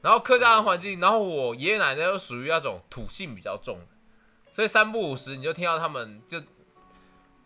[0.00, 3.86] 然后客家人环境，然后我爷爷奶奶又属于那种土性比较重的，
[4.52, 6.42] 所以三不五时你就听到他们就，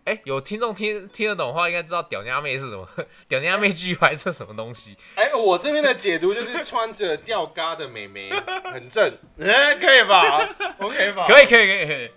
[0.05, 2.89] 哎、有听众听听得懂的话，应该知道屌娘妹是什么，
[3.29, 4.97] 屌娘妹剧还是什么东西？
[5.17, 8.31] 哎、我这边的解读就是穿着吊嘎的美眉
[8.73, 11.27] 很正， 哎、可以吧？OK 吧？
[11.29, 12.11] 可以可以可以可以。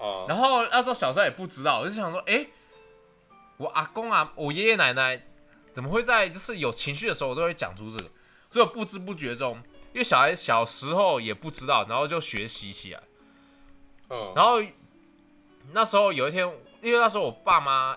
[0.00, 2.46] 啊，然后那时候小时候也不知道，我就想说，哎、
[3.58, 5.22] 我阿公啊，我爷爷奶奶
[5.72, 8.10] 怎么会在就是有情绪的时候，我都会讲出这个，
[8.50, 9.56] 所以不知不觉中，
[9.92, 13.00] 因为小孩小时候也不知道，然后就学习起来。
[14.08, 14.60] 嗯，然后
[15.72, 16.44] 那时候有一天，
[16.80, 17.96] 因为那时候我爸妈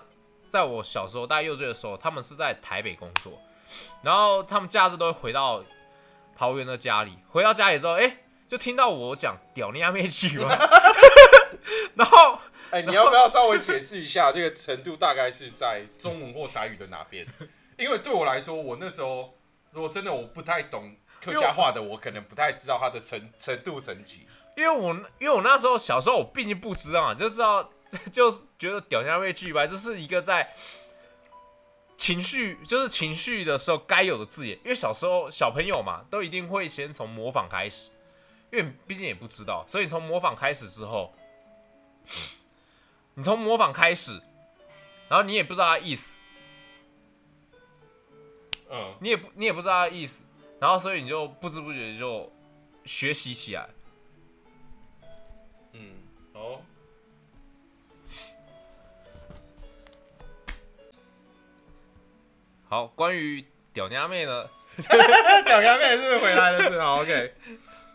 [0.50, 3.32] 在我小时候大概幼稚的时候，他们是在台北工作，
[4.02, 5.64] 然后他们假日都会回到
[6.36, 7.18] 桃园的家里。
[7.30, 10.54] 回到家里之后，哎、就听到我讲“屌你阿妹去”嘛，
[11.96, 12.38] 然后
[12.70, 17.26] 哎、你要不要稍微解释一下这个程度大概是在中文或台语的哪边？
[17.78, 19.36] 因为对我来说，我那时候
[19.70, 24.26] 如果真的我不太懂客家话的，我可能不太知道它的程程度层级。
[24.56, 27.70] 因为我因为我那时候小时候我毕竟不知道嘛，就知道
[28.10, 30.52] 就觉得“屌你阿妹句”吧，这是一个在。
[31.96, 37.90] 情绪就是情绪的时候该有的字眼，因为小时候小朋友嘛，都一定会先从模仿开始，
[38.52, 41.14] 因为毕竟也不知道，所以你从模仿开始之后，
[43.14, 44.20] 你从模仿开始，
[45.08, 46.12] 然后你也不知道他意思，
[48.70, 50.24] 嗯，你也不你也不知道他意思，
[50.58, 52.32] 然后所以你就不知不觉就
[52.84, 53.68] 学习起来。
[55.72, 55.92] 嗯，
[56.32, 56.60] 哦，
[62.68, 64.48] 好，关于屌娘妹呢，
[65.44, 66.70] 屌娘妹是不是回来了？
[66.70, 67.32] 是好 OK，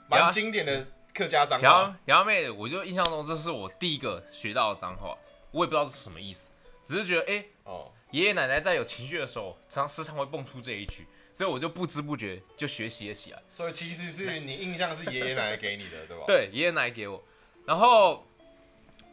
[0.10, 0.86] 蛮经典的
[1.20, 1.98] 客家脏屌话。
[2.06, 5.18] 屌妹，我就印象中这是我第一个学到的脏话，
[5.52, 6.50] 我也不知道是什么意思，
[6.86, 7.34] 只是觉得哎。
[7.34, 11.06] 诶哦，爷爷奶奶在有情绪的时候，常时常会蹦出这一句，
[11.36, 13.40] 所以我就不知不觉就学习了起来。
[13.48, 16.24] 所以其实是你印象是爷爷奶奶给你的， 对吧？。
[16.26, 17.24] 对，爷爷奶奶给我，
[17.68, 18.26] 然后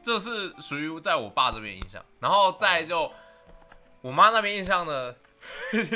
[0.02, 3.12] 这是属于在我爸这边印象，然后再就
[4.00, 5.14] 我妈那边印象呢，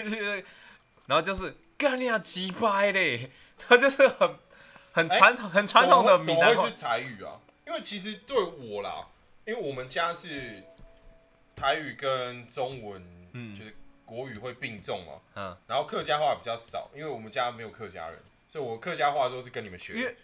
[1.07, 4.37] 然后就是干你啊鸡掰嘞， 他就是很
[4.93, 6.69] 很传统、很传统的闽南话。
[6.69, 7.39] 是，台语啊？
[7.67, 9.07] 因为其实对我啦，
[9.45, 10.63] 因为我们家是
[11.55, 13.55] 台语跟中文，嗯。
[13.55, 20.01] 就是国语会并重嘛，嗯，然后客家话比较少，因为我们家没有客家人，所以我客家话都是跟你们学的。
[20.01, 20.17] 因为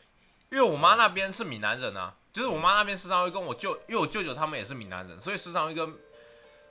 [0.50, 5.94] 因为我妈那边是闽南人啊，就是我妈那边时常会跟我舅，因为我舅舅他们也是闽南人，所以时常会跟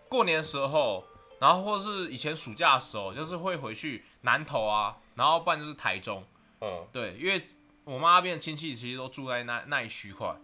[0.10, 1.06] 过年的时候，
[1.40, 6.22] 然后或是以前暑假的时候，就是会回去南投啊，然后不然就是台中，
[6.60, 7.42] 嗯，对，因为
[7.86, 10.36] 我妈那边的亲戚其实都住在那那一区块，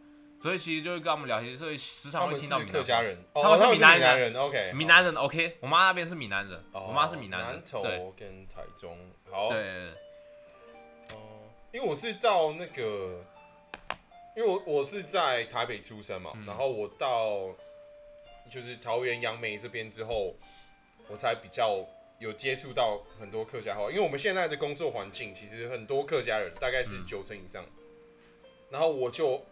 [0.42, 8.98] 所以其实就会跟他们聊天，所以时常会听到闽南家人，哦他们是是闽南人，OK，闽南人 OK，我妈那边是闽南人，好，我妈是闽南南人，对投跟台中，
[9.30, 9.90] 好，对
[11.14, 13.24] 哦，因为我是到那个，
[14.36, 17.48] 因为我我是在台北出生嘛，嗯然后我到
[18.50, 20.36] 就是桃园杨梅这边之后，
[21.08, 21.86] 我才比较
[22.22, 23.90] 有接触到很多客家话。
[23.90, 27.66] 因为我们现在的工作环境其实很多客家人，大概是嗯九成以上。
[28.70, 29.46] 然后我就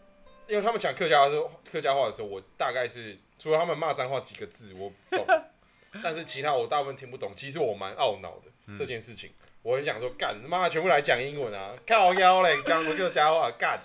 [0.47, 5.25] 因为他们讲客家话的时候，客家话的时候，我大概是除了他们骂脏话几个字我懂，
[6.01, 7.33] 但是其他我大部分听不懂。
[7.35, 9.31] 其实我蛮懊恼的、嗯这件事情。
[9.61, 11.73] 我很想说，干他妈全部来讲英文啊！
[11.85, 13.51] 靠腰嘞，讲什么客家话？
[13.51, 13.81] 干，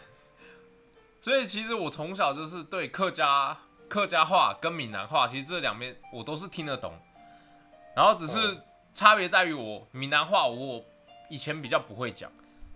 [1.21, 6.97] 所以其实我从小就是对客家客家话跟闽南话，其实这两边我都是听得懂，
[7.97, 8.63] 然后只是嗯
[8.95, 10.85] 差别在于我闽南话我
[11.29, 12.31] 以前比较不会讲，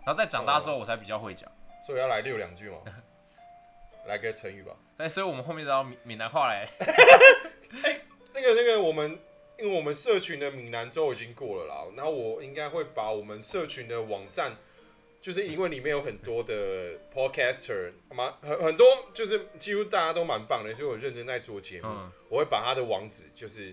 [0.04, 1.50] 然后在长大之后我才比较会讲。
[1.86, 2.78] 所以要来溜两句嘛，
[4.06, 4.74] 来个成语吧。
[4.96, 6.68] 哎，所以我们后面都要闽闽南话来。
[8.34, 9.16] 那 个那个，我们
[9.58, 14.56] 因为我们社群的闽南周已经过了啦，然后我应该会把我们社群的网站，
[15.20, 21.88] 就是因为里面有很多的 podcaster，蛮很很多，就是几乎大家都蛮棒的，就有认真在做节目。
[21.88, 23.72] 嗯，我会把他的网址就是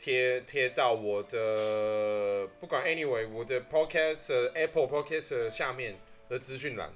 [0.00, 5.94] 贴贴到我的不管 anyway 我的 podcast Apple podcast 下面
[6.26, 6.90] 的资讯栏，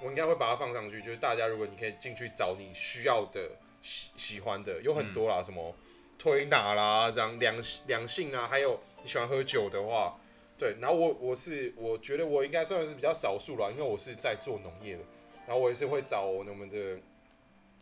[0.00, 1.02] 我应该会把它放上去。
[1.02, 3.50] 就是大家如果你可以进去找你需要的
[3.82, 5.74] 喜喜欢的，有很多啦，什么
[6.16, 7.56] 推拿啦，这样两
[7.88, 10.16] 两性啊，还有你喜欢喝酒的话。
[10.56, 15.02] 对，然后我我是我觉得我应该算是比较少数了，因为我是在做农业的，
[15.48, 16.96] 然后我也是会找我们的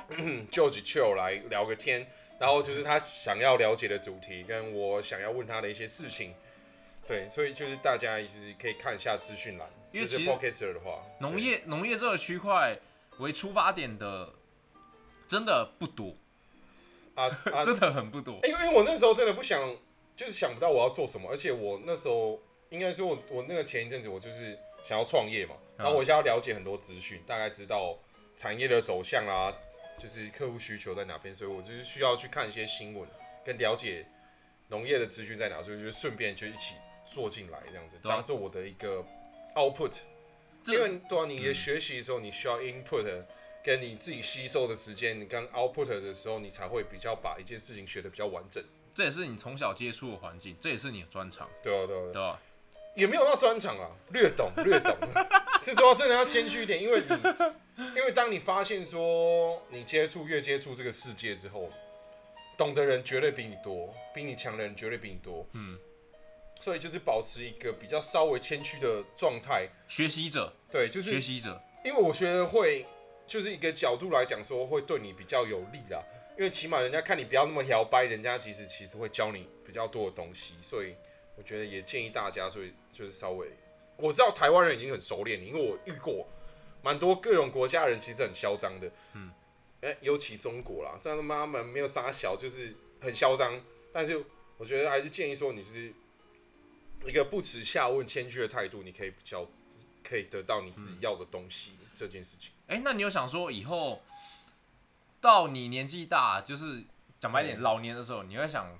[0.51, 6.35] George Chill 来聊个天，然后就是他想要了解的主题，跟我想要问他的一些事情。
[7.07, 12.79] 对，所以就是大家就是可以看一下资讯栏，就是因为其实 Podcaster 的话，农业农业这个区块
[13.19, 14.33] 为出发点的，
[15.29, 16.17] 真的不多，
[17.15, 18.41] 啊啊， 真的很不多。
[18.43, 19.77] 因为因为我那时候真的不想，
[20.17, 27.99] 就是想不到我要做什么，而且我那时候应该说我我那个前一阵子我就是想要创业嘛，然后我想要了解很多资讯，大概知道
[28.35, 29.53] 产业的走向啊，
[29.99, 33.09] 就是客户需求在哪边，所以我就是需要去看一些新闻，
[33.45, 34.07] 跟了解
[34.69, 36.75] 农业的资讯在哪，所以就顺便就一起
[37.07, 39.05] 做进来这样子，当做我的一个
[39.55, 39.99] output。
[40.67, 43.25] 因为对啊，你的学习的时候，你需要 input，
[43.63, 48.65] 跟你自己吸收的时间，你刚 output 的时候，你才会比较把一件事情学的比较完整。
[48.95, 52.41] 这也是你从小接触的环境，这也是你的专长，对啊，对啊，对啊？
[52.97, 54.97] 也没有到专长啊，略懂略懂。
[55.61, 57.09] 这时候真的要谦虚一点，因为你，
[57.97, 61.69] 因为当你发现说你接触越接触这个世界之后，
[62.57, 65.45] 懂的人绝对比你多，比你强的人绝对比你多。
[65.53, 65.77] 嗯，
[66.61, 69.69] 所以就是保持一个比较稍微谦虚的状态。
[69.89, 72.87] 学习者，对，就是学习者，因为我觉得会，
[73.27, 76.01] 就是一个角度来讲说，会对你比较有利啦。
[76.37, 80.95] 因为起码人家看你不要那么摇摆，人家其实其实会教你比较多的东西，所以
[81.37, 83.49] 我觉得也建议大家，所以就是稍微，
[83.97, 86.27] 我知道台湾人已经很熟练了，因为我遇过
[86.85, 89.33] 蛮多各种国家人，其实很嚣张的，嗯，
[89.81, 93.59] 哎、尤其中国啦，这样的妈们没有杀小，就是很嚣张，
[93.91, 94.23] 但是
[94.59, 95.95] 我觉得还是建议说，你就是
[97.07, 99.47] 一个不耻下问、谦虚的态度，你可以比较
[100.03, 102.53] 可以得到你自己要的东西、这件事情。
[102.67, 104.03] 哎、那你有想说以后
[105.23, 106.85] 到你年纪大，就是
[107.19, 108.79] 讲白点，嗯老年的时候，你会想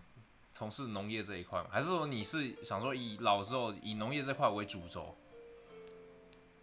[0.53, 1.69] 从事农业这一块吗？
[1.73, 5.17] 还是说你是想说以老之后以农业这块为主轴？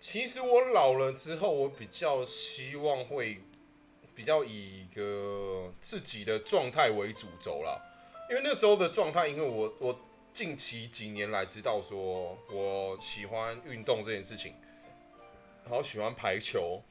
[0.01, 3.39] 其实我老了之后，我比较希望会
[4.15, 7.79] 比较以一个自己的状态为主轴啦，
[8.27, 9.99] 因为那时候的状态，因为我我
[10.33, 14.55] 近期几年来知道说我喜欢运动这件事情，
[15.65, 16.83] 然后喜欢排球，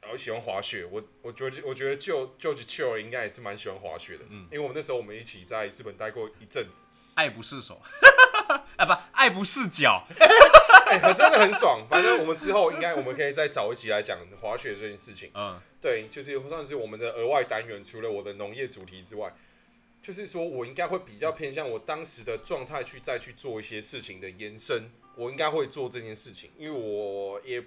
[0.00, 6.88] 然后喜欢滑雪，我我觉得我觉得就就 Chill 应该也是蛮喜欢滑雪的，嗯因为我们那时候我们一起在日本待过一阵子。
[7.14, 7.80] 爱不释手，
[8.76, 10.04] 啊， 不，爱不释脚。
[11.00, 11.86] 哎、真的很爽。
[11.88, 15.30] 反正我们之后应该我们可以再找一集来讲滑雪这件事情。
[15.34, 19.34] 嗯，对，就是算是我们的额外单元，除了我的农业主题之外，
[20.02, 24.90] 就是说我应该会比较偏向我当时的状态去再去做一些事情的延伸。
[25.14, 27.62] 我应该会做这件事情，因为我也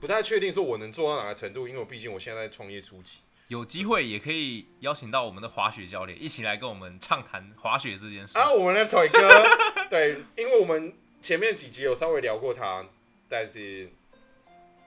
[0.00, 3.20] 不太确定说我能做到哪个程度，因为我毕竟我现在在创业初期。
[3.46, 8.36] 有机会也可以邀请到我们的滑雪教练一起来跟我们畅谈滑雪这件事。
[8.36, 9.44] 啊，我们的腿哥，
[9.88, 10.92] 对，因为我们
[11.26, 12.86] 前面几集有稍微聊过他，
[13.28, 13.90] 但是，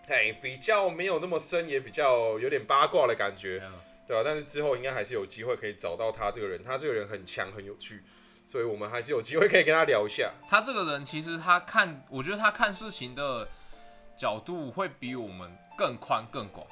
[0.07, 3.73] 哎，比较没有那么深，也比较有点八卦的感觉，嗯
[4.07, 8.01] 对吧、但是之后应该还是有机会可以找到他这个人，他这个人很强，很有趣，
[8.47, 10.31] 所以我们还是有机会可以跟他聊一下。
[10.47, 13.45] 他这个人其实他看，我觉得他看事情的
[14.17, 16.65] 角度会比我们更宽更广。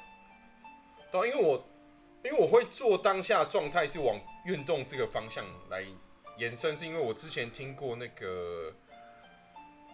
[1.12, 1.68] 对啊、因为我
[2.24, 5.84] 因为我会做当下状态是往运动这个方向来
[6.38, 8.72] 延伸，是因为我之前听过那个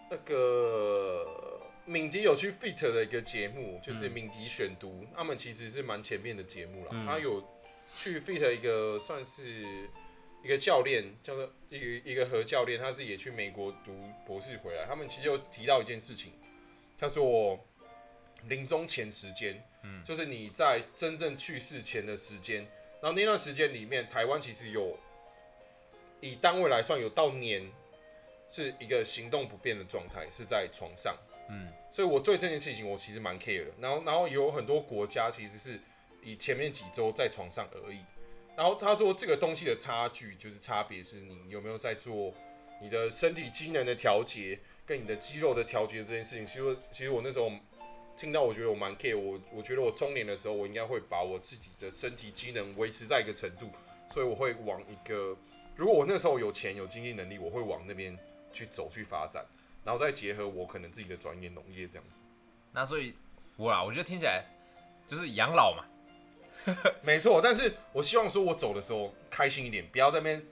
[0.09, 6.91] 那个敏迪有去 fit 的一个节目，就是敏迪选读，他们其实是蛮前面的节目了。
[6.93, 7.43] 嗯他有
[7.95, 9.89] 去 fit 一个算是
[10.43, 13.93] 一个教练，叫做一个一个何教练，他是也去美国读
[14.25, 14.85] 博士回来。
[14.85, 16.33] 他们其实有提到一件事情，
[16.97, 17.59] 他说
[18.47, 22.67] 临终前时间，嗯，就是你在真正去世前的时间，
[23.01, 24.99] 然后那段时间里面，台湾其实有
[26.19, 27.71] 以单位来算，有到年
[28.49, 31.15] 是一个行动不便的状态，是在床上。
[31.49, 33.71] 嗯，所以我对这件事情我其实蛮 care 的。
[33.79, 35.79] 然后，然后有很多国家其实是
[36.23, 37.99] 以前面几周在床上而已。
[38.55, 42.33] 然后他说这个东西的差距就是差别是你有没有在做
[42.81, 46.47] 你的身体机能的调节，跟你的肌肉的调节这件事情。
[46.47, 47.51] 其实，其实我那时候
[48.17, 49.17] 听到，我觉得我蛮 care。
[49.17, 53.69] 我我觉得我中年的时候，我应该会把我自己的身体机能维持在一个程度，
[54.09, 55.37] 所以我会往一个，
[55.75, 58.17] 如果我那时候有钱有经济能力，我会往那边
[58.55, 59.45] 去走去发展，
[59.83, 62.19] 然后再结合我可能自己的专业农业这样子。
[62.71, 63.15] 那所以
[63.57, 64.45] 我啦，我觉得听起来
[65.05, 65.83] 就是养老嘛。
[67.03, 70.43] 没错，但是我希望说我走的时候开心一点，不要在那边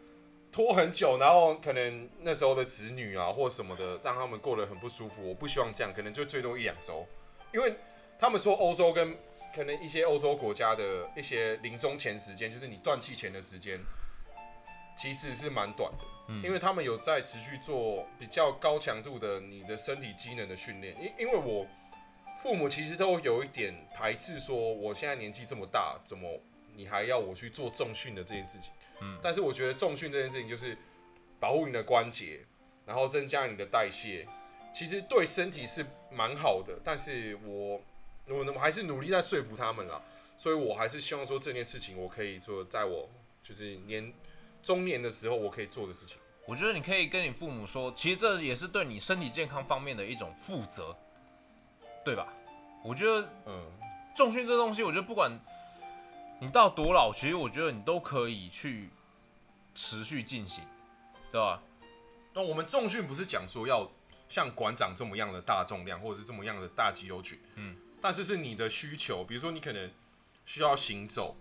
[0.52, 5.28] 拖很久，然后可能那时候的子女啊或什么的，让他们过得很不舒服。
[5.28, 7.08] 我不希望这样，可能就最多一两周，
[7.52, 7.76] 因为
[8.20, 9.18] 他们说欧洲跟
[9.56, 13.80] 可能一些欧洲国家的一些临终前时间，就是你断气前的时间，
[14.96, 20.96] 其实是蛮短的，因为他们有在持续做比较高强度的你的身体机能的训练。
[21.02, 21.68] 因因为我
[22.40, 26.40] 父母其实都有一点排斥，说我现在年纪这么大，怎么
[26.76, 28.72] 你还要我去做重训的这件事情？
[29.02, 30.78] 嗯，但是我觉得重训这件事情就是
[31.40, 32.42] 保护你的关节，
[32.86, 34.28] 然后增加你的代谢，
[34.74, 36.80] 其实对身体是蛮好的。
[36.84, 37.82] 但是我
[38.28, 40.02] 我我还是努力在说服他们啦，
[40.38, 43.10] 所以我还是希望说这件事情我可以做，在我
[43.42, 44.14] 就是年
[44.64, 46.18] 中年的时候我可以做的事情。
[46.48, 50.96] 我觉得你可以跟你父母说，其实这也是对你身体健康方面的一种负责，
[52.04, 52.34] 对吧？
[52.84, 53.72] 我觉得嗯，
[54.16, 55.32] 重训这东西，我觉得不管
[56.42, 58.90] 你到多老，其实我觉得你都可以去
[59.74, 60.66] 持续进行，
[61.32, 61.62] 对吧？
[62.34, 63.90] 那我们重训不是讲说要
[64.28, 69.90] 像馆长这么样的大重量，或者是这么样的大肌肉群，嗯，但是是你的需求，比如说你可能
[70.46, 71.38] 需要行走，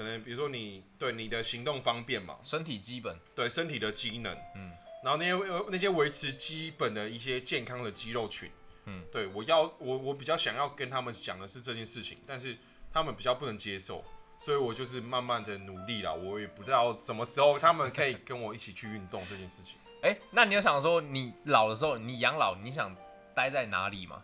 [0.00, 4.72] 可能比如说你对你的行动方便嘛，身体基本，对身体的机能，嗯，
[5.04, 8.50] 然后那些呃那些维持基本的一些健康的肌肉群，
[8.86, 12.56] 嗯，对我要我我比较想要跟他们讲的是这件事情，但是
[12.90, 14.02] 他们比较不能接受，
[14.38, 19.76] 所以我就是慢慢的努力啦，我也不知道什么时候他们可以跟我一起去运动这件事情。
[20.02, 22.96] 哎、那你有想说，你老的时候，你养老，你想
[23.34, 24.22] 待在哪里吗？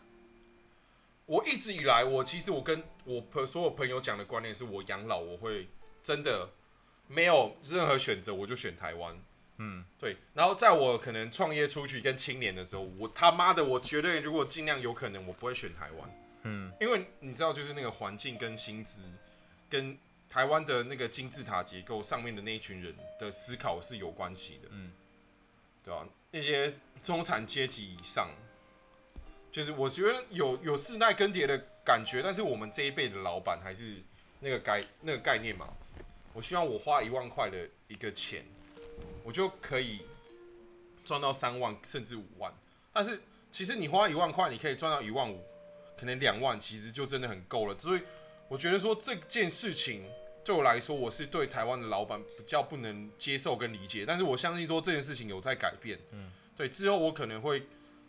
[1.26, 5.68] 我一直以来，我其实我跟我朋所有朋友讲的观念是我养老我会
[6.02, 6.50] 真的
[7.08, 9.16] 没有任何选择，我就选台湾。
[9.58, 10.16] 嗯，对。
[10.34, 16.22] 然后在我可能创业出去跟青年的时候，我他妈的我绝对如果尽量有可能，我不会选台湾。
[16.42, 19.02] 嗯，因为你知道，就是那个环境跟薪资
[19.68, 24.68] 跟台湾的那个金字塔结构上面的那一群人的思考是有关系的。
[24.70, 24.92] 嗯，
[25.82, 28.28] 对吧、那些中产阶级以上，
[29.56, 34.02] 就是我觉得有有世代更迭的感觉，但是我们这一辈的老板还是
[34.40, 35.66] 那个概那个概念嘛。
[36.34, 38.44] 我希望我花一万块的一个钱，
[39.24, 40.02] 我就可以
[41.06, 42.52] 赚到三万甚至五万。
[42.92, 43.18] 但是
[43.50, 45.42] 其实你花一万块，你可以赚到一万五，
[45.98, 47.74] 可能两万，其实就真的很够了。
[47.78, 48.02] 所以
[48.48, 50.04] 我觉得说这件事情
[50.44, 54.04] 对我来说，我是对台湾的老板比较不能接受跟理解。
[54.06, 55.98] 但是我相信说这件事情有在改变。
[56.10, 57.62] 嗯，对，之后我可能会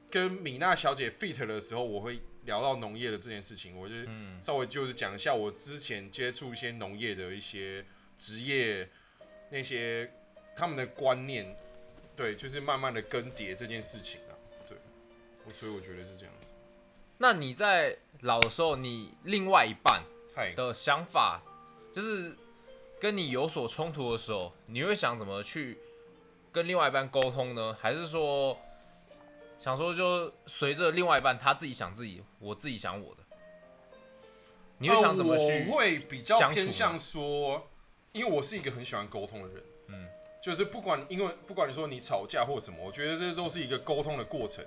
[0.10, 3.95] 跟米娜小姐 fit 的时候，我会聊到农业的这件事情，我就
[4.41, 7.86] 稍微就是讲一下我之前接触一些农业的一些
[8.18, 8.89] 职业
[9.51, 10.12] 那些
[10.55, 11.55] 他们的观念，
[12.16, 14.32] 对，就是慢慢的更迭这件事情啊，
[14.68, 14.78] 对，
[15.45, 16.47] 我所以我觉得是这样子。
[17.18, 20.03] 那你在老的时候，你另外一半，
[20.55, 21.41] 的想法，
[21.93, 22.36] 就是
[22.99, 25.78] 跟你有所冲突的时候，你会想怎么去
[26.51, 27.76] 跟另外一半沟通呢？
[27.82, 28.58] 还是说
[29.58, 33.24] 想说就随着另外一半他自己想自己，我自己想我的？
[34.78, 35.43] 你会想怎么去？
[35.43, 37.68] 呃我会比较偏向说，
[38.12, 40.08] 因为我是一个很喜欢沟通的人，嗯，
[40.41, 44.64] 就是不管因为不管你说你吵架或什么，我觉得这都是一个沟通的过程，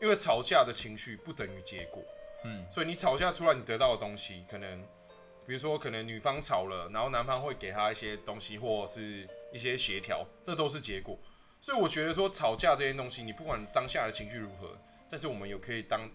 [0.00, 2.02] 因为吵架的情绪不等于结果，
[2.44, 4.80] 嗯，所以你吵架出来你得到的东西，可能
[5.46, 11.18] 比如说可能女方吵了，然后男方会给她一些东西或是一些协调，这都是结果。
[11.64, 14.76] 所以我觉得说吵架这件东西，你不管当下的情绪如何，
[15.08, 16.06] 但是我们有可以当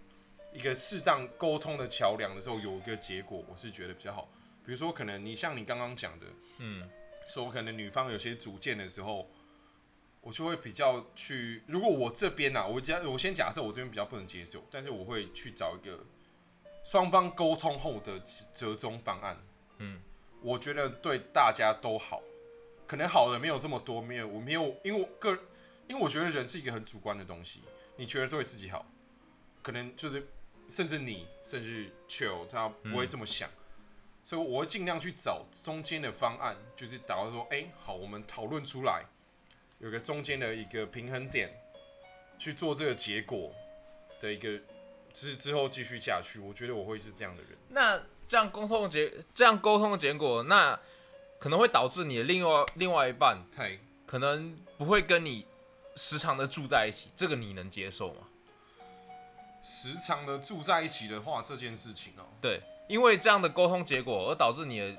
[0.53, 4.29] 一个适当沟通的桥梁的时候，有一个结果，我是觉得比较好。
[4.63, 6.27] 比如说，可能你像你刚刚讲的，
[6.59, 6.87] 嗯，
[7.27, 9.27] 说可能女方有些主见的时候，
[10.21, 16.05] 我就会比较去，如果我这边呢、啊，我假我先假设我这边比较不能接受，但是我会去找一个
[16.85, 18.19] 双方沟通后的
[18.53, 19.35] 折中方案。
[19.79, 19.99] 嗯，
[20.43, 22.21] 我觉得对大家都好，
[22.89, 25.29] 可能好的没有这么多，没有我没有，因为我个，
[25.87, 27.61] 因为我觉得人是一个很主观的东西，
[27.97, 28.83] 你觉得对自己好，
[29.61, 30.27] 可能就是
[30.67, 33.47] 甚至你甚至 chill 他不会这么想。
[34.23, 39.05] 所以我会尽量去找中间的方案，就是打到说，哎、好，我们讨论出来，
[39.77, 41.61] 有个中间的一个平衡点，
[42.39, 43.53] 去做这个结果
[44.19, 44.59] 的一个
[45.13, 46.39] 之之后继续下去。
[46.39, 47.51] 我觉得我会是这样的人。
[47.69, 50.79] 那这样沟通结，这样沟通的结果，那
[51.39, 55.45] 可能会导致你的另外另外一半嗨，可能不会跟你
[55.95, 58.27] 时常的住在一起，这个你能接受吗？
[59.63, 64.97] 时常的住在一起的话，这件事情哦、对，因为这样的沟通结果而导致你的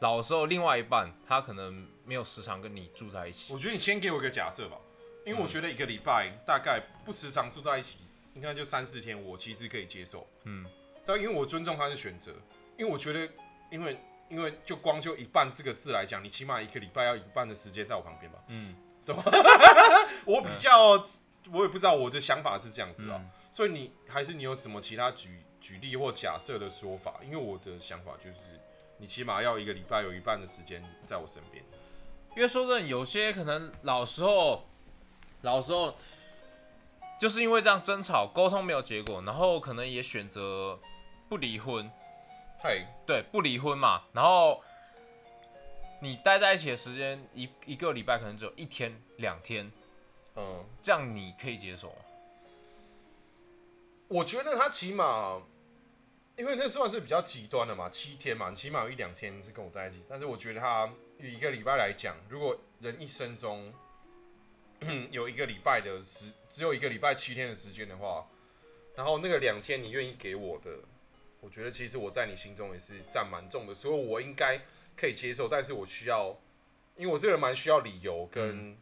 [0.00, 3.52] 老的时候，另外一半他可能没有时常跟你住在一起。
[3.52, 4.76] 我觉得你先给我一个假设吧，
[5.24, 7.98] 因为我觉得一个礼拜大概不时常住在一起，
[8.34, 10.26] 应该就三四天，我其实可以接受。
[10.44, 10.64] 嗯，
[11.04, 12.32] 但因为我尊重他的选择，
[12.76, 13.28] 因为我觉得，
[13.72, 13.98] 因为
[14.34, 18.38] 因为就光就一半这个字来讲，你起码一个礼拜要一半的时间在我旁边吧。
[18.48, 18.74] 嗯，
[19.06, 19.22] 对吧
[20.26, 20.92] 我比较，
[21.52, 27.20] 我也不知道我的想法是这样子啊，嗯所以你还是你有什么其他举举例或假设的说法？
[27.24, 28.58] 因为我的想法就是，
[28.98, 31.64] 你起码要一个礼拜有一半的时间在我身边。
[32.36, 34.64] 因为说真的，有些可能老时候，
[35.42, 35.94] 老时候
[37.20, 40.80] 就是因为这样争吵，沟通没有结果，然后可能也选择
[41.28, 41.88] 不离婚，
[42.64, 44.04] 嗨，对，不离婚嘛。
[44.14, 44.64] 然后
[46.00, 49.70] 你待在一起的时间一一个礼拜可能只有一天两天，
[50.36, 50.64] 嗯。
[50.80, 51.96] 这样你可以接受吗？
[54.08, 55.42] 我觉得他起码，
[56.38, 60.02] 因为那算是比较极端的嘛，七天嘛，你起码有一两天是跟我在一起。
[60.08, 60.90] 但是我觉得他
[61.20, 63.70] 以一个礼拜来讲，如果人一生中
[65.10, 68.26] 有一个礼拜的时，只有一个礼拜七天的时间的话，
[68.96, 70.78] 然后那个两天你愿意给我的，
[71.44, 74.62] 我觉得其实我在你心中也是占蛮重的，所以我应该
[74.96, 75.46] 可以接受。
[75.46, 76.34] 但是我需要，
[76.96, 78.78] 因为我这个人蛮需要理由跟，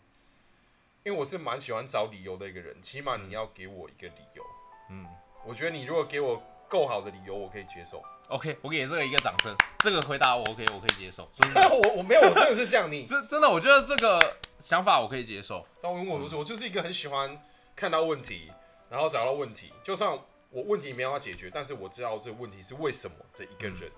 [1.03, 4.45] 因为我是蛮喜欢找理由的一个人，起码你要给我一个理由。
[4.91, 5.09] 嗯
[5.45, 8.01] 我觉得你如果给我够好的理由，我可以接受。
[8.29, 11.29] ，OK，我给这个一个掌声，这个回答我 OK，我可以接受。
[11.83, 12.91] 我我没有，我真的是这样。
[12.91, 14.21] 你， 真真的，我觉得这个
[14.61, 15.67] 想法我可以接受。
[15.83, 17.43] 但我我我就是一个很喜欢
[17.75, 18.53] 看到问题，
[18.89, 20.17] 然后找到问题，就算
[20.53, 23.91] 我问题没有办法解决，但是我知道这个问题是为什么的一个人，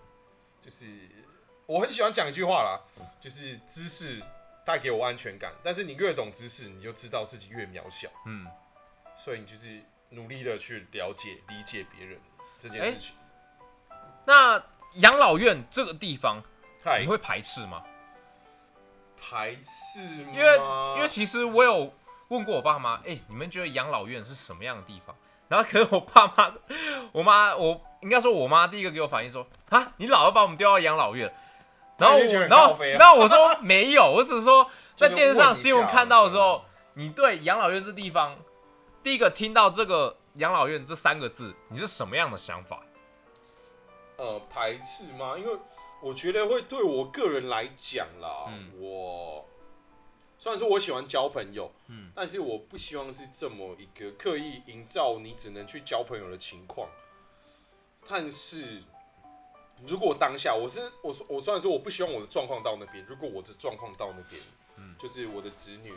[0.62, 0.86] 就是
[1.66, 2.80] 我很喜欢讲一句话啦，
[3.20, 4.22] 就是知识
[4.64, 8.46] 带给我安全感，但是你越懂知识，你就知道自己越渺小，嗯，
[9.16, 12.20] 所以你就是努力的去了解、理解别人
[12.60, 13.16] 这件哎事情。
[14.24, 14.62] 那
[14.94, 16.40] 养老院这个地方，
[16.84, 17.84] 嗨、你会排斥吗？
[19.20, 20.32] 排斥吗？
[20.32, 20.56] 因为
[20.96, 21.92] 因为其实我有
[22.28, 25.16] 问过我爸妈，哎、你们觉得养老院是什么样的地方？
[25.48, 26.52] 然后可是我爸妈，
[27.12, 31.32] 我妈我应该说我妈第一个给我反应说，啊，你老要把我们丢到养老院。
[31.96, 36.64] 然后我，然后靠北啊 然后我说没有，我只是说在就是电视上新闻看到的时候，
[36.94, 38.36] 你对养老院这地方，
[39.02, 42.80] 第一个听到这个养老院这三个字，你是什么样的想法？
[44.16, 45.34] 呃排斥吗？
[45.38, 45.56] 因为
[46.00, 49.44] 我觉得会对我个人来讲啦，嗯我
[50.44, 56.86] 虽然说我喜欢交朋友，嗯但是我不希望是这么一个刻意营造你只能去交朋友的情况。
[58.06, 58.82] 但是
[59.86, 64.38] 如果当下我是我说我虽然说我不希望我的状况到那边，如果我的状况到那边，
[64.76, 65.94] 嗯就是我的子女，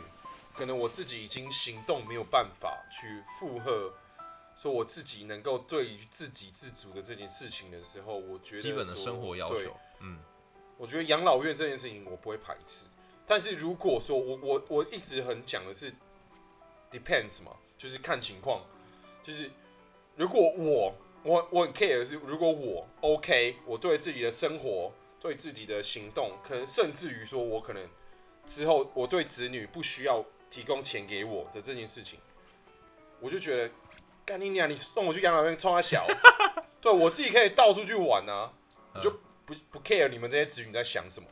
[0.54, 3.92] 可能我自己已经行动没有办法去负荷。
[4.56, 10.18] 说我自己能够对于自给自足的这件事情的时候，我觉得基本的生活要对求，嗯
[10.78, 12.86] 我觉得养老院这件事情我不会排斥，
[13.28, 15.92] 但是如果说我我我一直很讲的是
[16.90, 18.64] depends 嘛，就是看情况，
[19.22, 19.50] 就是
[20.16, 27.86] 如果我我我很 care 的是，如果我 OK，我对自己的生活、对自己的行动，可能甚至于说我可能
[28.46, 32.18] 之后我对子女不需要提供钱给我的这件事情，
[33.20, 33.70] 我就觉得
[34.24, 34.68] 干你娘！
[34.70, 36.06] 你送我去养老院冲他小，
[36.80, 38.52] 对我自己可以到处去玩啊，
[38.94, 39.10] 我就
[39.44, 41.28] 不不 care 你们这些子女在想什么，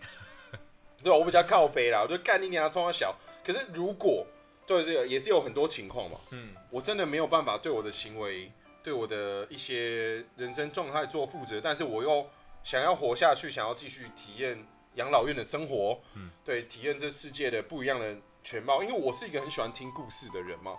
[1.06, 1.16] 对吧？
[1.16, 3.14] 我比较靠背啦，我就干你娘冲他小。
[3.44, 4.26] 可是如果
[4.66, 8.50] 对这个也是有很多情况嘛，嗯，我真的没有办法对我的行为、
[8.82, 12.26] 对我的一些人生状态做负责，但是我又
[12.64, 18.82] 想要活下去，想要继续体验养老院的生活，嗯，对，体验这世界的不一样的全貌。
[18.82, 20.76] 因为我是一个很喜欢听故事的人嘛，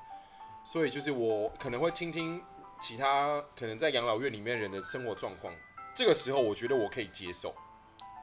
[0.65, 2.43] 所以就是我可能会听听
[2.81, 5.53] 其他可能在养老院里面人的生活状况。
[5.95, 7.55] 这个时候，我觉得我可以接受。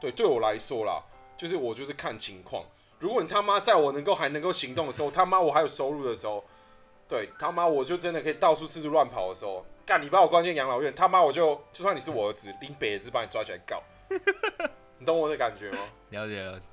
[0.01, 1.03] 对，对我来说啦，
[1.37, 2.65] 就是我就是看情况。
[2.99, 6.43] 如果你他妈在我能够还能够行动的时候，他妈我还有收入的时候，
[7.09, 13.83] 对他妈我就真的可以到处四处乱跑的时候，干你把我关进养老院，他妈我就就算你是我儿子，拎北子把你抓起来告，
[14.99, 15.79] 你懂我的感觉吗？
[16.11, 16.67] 了解了解。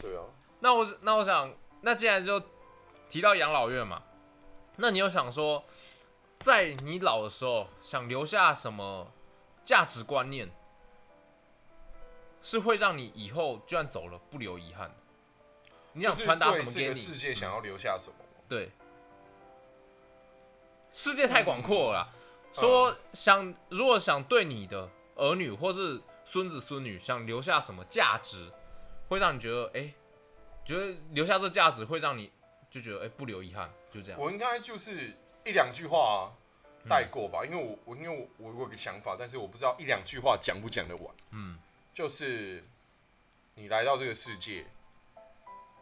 [0.00, 0.24] 对啊，
[0.58, 1.50] 那我那我想，
[1.80, 2.42] 那既然就
[3.08, 4.02] 提到养老院嘛，
[4.76, 5.64] 那你有想说，
[6.40, 9.10] 在你老的时候想留下什么
[9.64, 10.50] 价值观念，
[12.42, 14.94] 是会让你以后就算走了不留遗憾的？
[15.92, 16.94] 你想传达什么给你？
[16.94, 18.16] 世界想要留下什么？
[18.48, 18.70] 对，
[20.92, 22.08] 世界太广阔了啦。
[22.52, 28.50] 说想如果想对你的儿女或是孙子孙女想留下什么价值，
[29.08, 29.92] 会让你觉得哎、
[30.64, 32.32] 觉得留下这价值会让你
[32.70, 34.20] 就觉得哎、不留遗憾，就这样。
[34.20, 36.32] 我应该就是一两句话
[36.88, 41.14] 带过吧，因为我我因为我我我有个想法，但是我不知道一两句话讲不讲得完。
[41.30, 41.58] 嗯，
[42.00, 42.64] 就是
[43.54, 44.64] 你来到这个世界，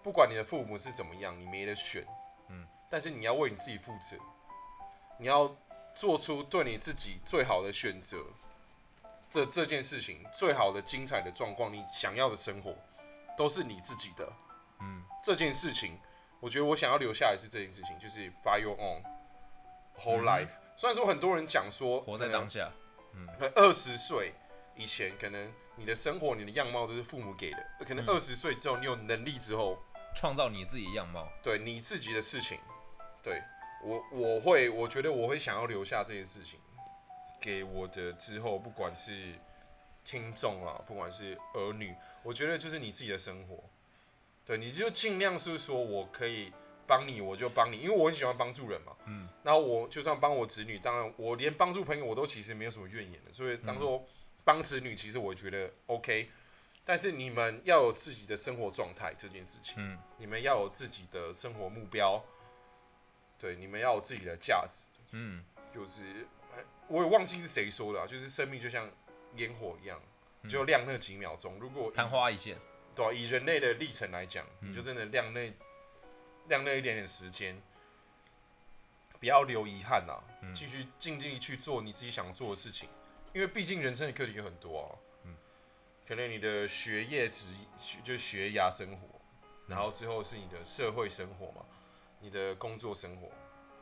[0.03, 2.05] 不管你的父母是怎么样，你没得选，
[2.49, 4.17] 嗯，但是你要为你自己负责，
[5.17, 5.57] 你要
[5.95, 8.17] 做出对你自己最好的选择。
[9.31, 12.75] 这这件事情最好的精彩的状况，你想要的生活，
[13.37, 14.29] 都是你自己的。
[14.81, 16.01] 嗯，这件事情，
[16.41, 19.01] 我觉得我想要留下来是这件事情，就是 by your own
[19.97, 20.51] whole 嗯 life。
[20.77, 22.73] 虽然说很多人讲说，活在当下。
[23.15, 24.33] 嗯二十岁
[24.75, 25.49] 以前，可能
[25.79, 27.67] 你的生活、你的样貌都是父母给的。
[27.87, 29.79] 可能嗯二十岁之后，你有能力之后，
[30.15, 31.29] 创造你自己的样貌。
[31.43, 32.59] 对你自己的事情，
[33.23, 33.41] 对
[33.85, 36.59] 我我会，我觉得我会想要留下这件事情
[37.41, 39.35] 给我的之后，不管是
[40.05, 43.63] 听众啊，不管是儿女，我觉得就是你自己的生活，
[44.45, 46.53] 对，你就尽量是说我可以
[46.87, 48.97] 帮你，我就帮你，因为我很喜欢帮助人嘛。
[49.07, 54.05] 嗯，然后我就算帮我子女，当然我连帮助朋友我都其实没有什么怨言的，所以当做
[54.49, 56.31] 帮子女，其实我觉得 OK。
[56.87, 62.25] 但是你们要有自己的生活状态这件事情，嗯，你们要有自己的生活目标，
[63.39, 68.91] 对，你们要有自己的价值，嗯，就是哎我也忘记是谁说的、啊，就是生命就像
[69.37, 70.01] 烟火一样，
[70.49, 71.59] 就亮那几秒钟。
[71.61, 72.57] 如果昙花一现。
[72.95, 75.53] 对啊、以人类的历程来讲，嗯你就真的亮那
[76.49, 77.63] 亮那一点点时间，
[79.21, 82.89] 不要留遗憾呐、嗯继续尽力去做你自己想做的事情，
[83.39, 84.91] 因为毕竟人生的课题有很多啊。
[85.23, 85.37] 嗯
[86.05, 89.21] 可能你的学业职学就是学涯生活，
[89.69, 91.65] 然后之后是你的社会生活嘛，
[92.19, 93.29] 你的工作生活，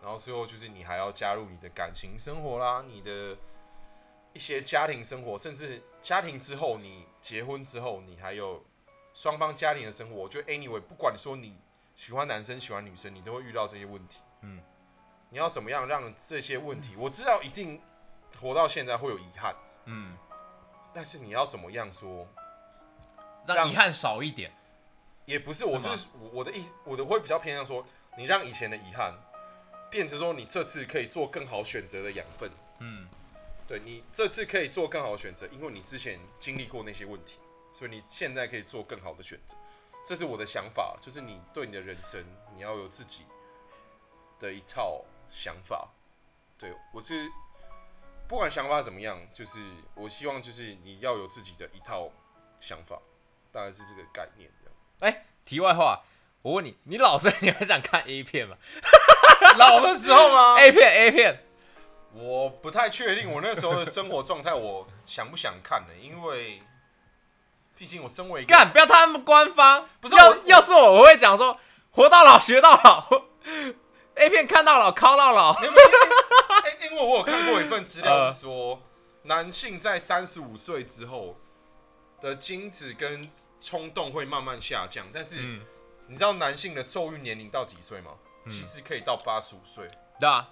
[0.03, 3.35] 然后最后就是你还要加入你的感情生活啦，你的
[4.35, 8.63] 一些家庭生活，甚至家庭之后，你结婚之后，你还有
[9.15, 10.17] 双方家庭的生活。
[10.17, 11.57] 我觉得 anyway，不管你说你
[11.95, 14.19] 喜欢男生喜欢女生，你都会遇到这些问题。
[14.43, 14.61] 嗯，
[15.31, 16.95] 你要怎么样让这些问题？
[16.99, 17.81] 我知道一定
[18.41, 19.55] 活到现在会有遗憾，
[19.87, 20.17] 嗯，
[20.93, 22.27] 但是你要怎么样说？
[23.47, 24.53] 让让遗憾少一点。
[25.25, 27.85] 也不是，我是是我我的意，我的会比较偏向说，
[28.17, 29.13] 你让以前的遗憾
[29.91, 32.49] 变成说你这次可以做更好选择的养分。
[32.79, 33.09] 嗯，
[33.67, 37.41] 对你这次可以做更好的选择，因为你之前经历过那些问题，
[37.73, 39.57] 所以你现在可以做更好的选择。
[40.07, 42.25] 这是我的想法，就是你对你的人生，
[42.55, 43.25] 你要有自己
[44.39, 45.89] 的一套想法。
[46.57, 47.29] 对我是
[48.29, 49.61] 不管想法怎么样，就是
[49.95, 52.11] 我希望就是你要有自己的一套
[52.59, 52.99] 想法，
[53.53, 55.15] 大概是这个概念这样。
[55.15, 56.03] 哎、题外话，
[56.43, 58.57] 我问你，你老生 你还想看 A 片吗
[59.59, 60.57] 老的时候吗？？
[60.61, 61.45] A 片 A 片，
[62.15, 65.95] 我不太确定我那时候的生活状态，我想不想看呢？
[66.01, 66.63] 因为
[67.77, 69.89] 毕竟我身为一个干不要他们官方。
[70.01, 71.61] 不是要要是我，我会讲说，
[71.93, 73.07] 活到老学到老
[74.17, 75.55] ，A 片看到老靠到老。
[77.05, 78.83] 我有看过一份资料是说，
[79.23, 81.37] 男性在三十五岁之后
[82.21, 83.31] 的精子跟
[83.61, 85.61] 冲动会慢慢下降，但是嗯
[86.09, 88.13] 你知道男性的受孕年龄到几岁吗？
[88.45, 89.89] 嗯其实可以到八十五岁。
[90.21, 90.49] 对啊，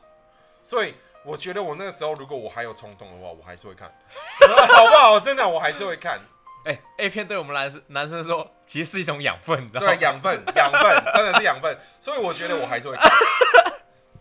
[0.62, 3.88] 所以我觉得我那个时候如果我还有冲动的话，我还是会看，
[4.68, 5.20] 好不好？
[5.20, 6.20] 真的，我还是会看。
[6.64, 9.94] 哎、a 片对我们男生男生说，其实是一种养分，你知道吗？
[9.94, 11.78] 对，养分，养分，真的是养分。
[12.00, 13.08] 所以我觉得我还是会看。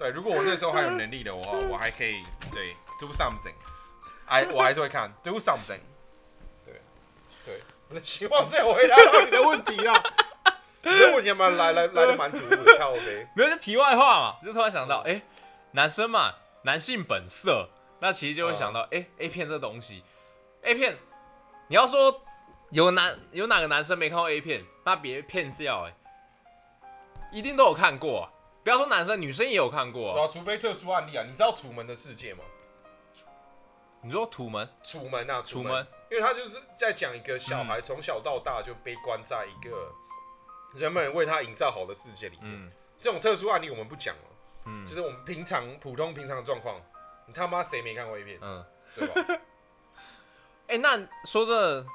[0.04, 3.54] 对，如果我那时候还有能力的话， 我还可以对 do something，
[4.26, 5.80] 哎，我还是会看 do something。
[6.66, 6.82] 对，
[7.46, 9.94] 对，我是希望这样回答到你的问题啦。
[10.84, 13.28] 你这问题蛮来来来的蛮突兀的，看 OK。
[13.34, 15.22] 没有，就题外话嘛，就突然想到，哎、
[15.72, 16.34] 男生嘛，
[16.64, 17.70] 男性本色，
[18.02, 20.04] 那其实就会想到，哎、a 片这东西
[20.64, 20.98] ，A 片，
[21.70, 22.22] 你要说
[22.72, 25.94] 有男有哪个男生没看过 A 片，那别骗笑，哎，
[27.32, 28.33] 一定都有看过、啊，
[28.64, 30.28] 不要说男生，女生也有看过、啊。
[30.28, 32.44] 除非特殊案例啊，你知道《楚门的世界》吗？
[34.02, 39.94] 你说土门，楚门啊，楚门因为他就是在讲一个小孩从小到大就被关在一个
[40.74, 42.46] 人们为他营造好的世界里面。
[42.46, 44.22] 嗯这种特殊案例我们不讲了，
[44.66, 46.82] 嗯就是我们平常普通平常的状况，
[47.28, 49.42] 你他妈谁没看过一遍，嗯，对吧？
[50.68, 51.86] 哎、那说这，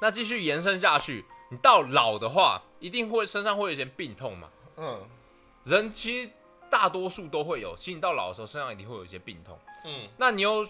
[0.00, 4.50] 那继续延伸下去，你到老的话，一定会身上会有一些病痛嘛？
[4.76, 5.06] 嗯
[5.66, 6.30] 人其实
[6.70, 9.58] 大多数都会有，其实你到老的时候身上一定会有一些病痛。
[9.84, 10.66] 嗯，那你又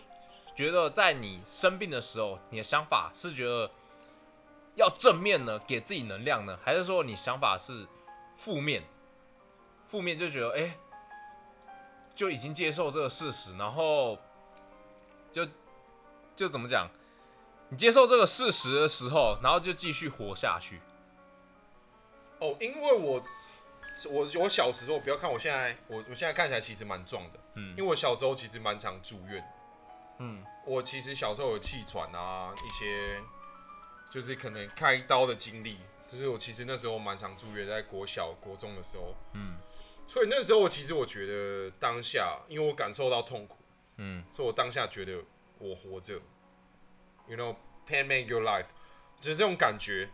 [0.55, 3.71] 觉得在你生病的时候，你的想法是觉得
[4.75, 7.87] 要正面呢，给自己能量呢，还是说你想法是
[8.35, 8.83] 负面？
[9.87, 10.79] 负面就觉得哎、诶
[12.15, 14.19] 就已经接受这个事实，然后
[15.31, 15.47] 就
[16.35, 16.89] 就怎么讲？
[17.69, 20.81] 你接受这个事实的时候，然后就继续活下去。
[22.39, 23.23] 哦，因为我
[24.11, 29.43] 我我小时候，不要看我现在，我我现在看起来其实蛮壮的，嗯因为我小时候其实蛮常住院。
[30.19, 33.21] 嗯我其实小时候有气喘啊，一些
[34.11, 35.79] 就是可能开刀的经历，
[36.11, 39.57] 就是我其实那时候蛮常住院，在国小、国中的时候，嗯
[40.09, 43.59] 所以那时候我其实我觉得当下，因为我感受到痛苦，
[43.97, 45.23] 嗯所以我当下觉得
[45.59, 46.21] 我活着
[47.29, 47.57] ，you know,
[47.89, 48.67] pain make your life，
[49.19, 50.09] 就是这种感觉。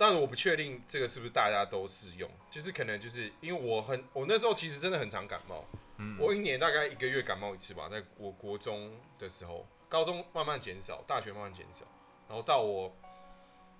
[0.00, 5.62] 但我不确定这个是不是大家都适用，就是可能就是因为我很，我那时候其实真的很常感冒，
[5.98, 11.84] 嗯我一年大概一个月感冒一次吧，在我国中的时候，高中慢慢减少，大学慢慢减少，
[12.26, 12.90] 然后到我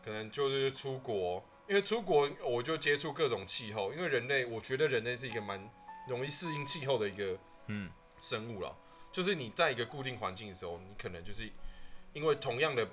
[0.05, 5.71] 可能就是出国，因为出国我就接触各种气候，因为人类，我觉得人类是一个蛮
[6.07, 7.91] 容易适应气候的一个嗯
[8.21, 8.77] 生物了。
[9.11, 11.51] 就是你在一个固定环境的时候，你可能就是
[12.12, 12.87] 因为同样的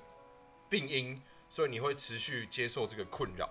[0.69, 3.49] 病因，所以你会持续接受这个困扰。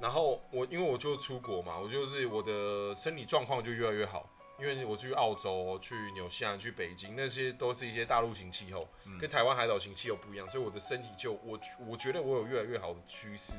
[0.00, 8.86] 然后我因为我就出国嘛，我就是我的身体状况就越来越好，因为我去澳洲、去纽西兰、去北京，那些都是一些大陆型气候，
[9.18, 13.54] 跟台湾海岛型气候不一样，所以我的身体就我我觉得我有越来越好的趋势。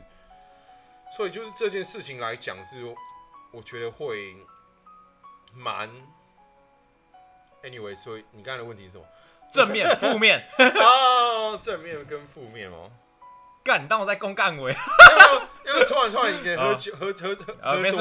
[1.16, 2.84] 所以就是这件事情来讲，是
[3.52, 4.36] 我觉得会
[5.54, 5.90] 蛮
[7.64, 7.96] anyway。
[7.96, 9.06] 所以你刚才的问题是什么？
[9.52, 12.92] 正面、负面， 啊，正面跟负面哦。
[13.68, 14.74] 干，你当我在公干委？
[15.66, 17.46] 因为突然突然一个喝酒 喝喝喝多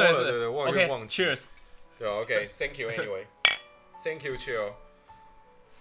[0.03, 1.25] 了，对对，忘，OK，忘记。
[1.25, 1.47] Cheers。
[1.99, 4.73] 对，OK，Thank you anyway，Thank you chill。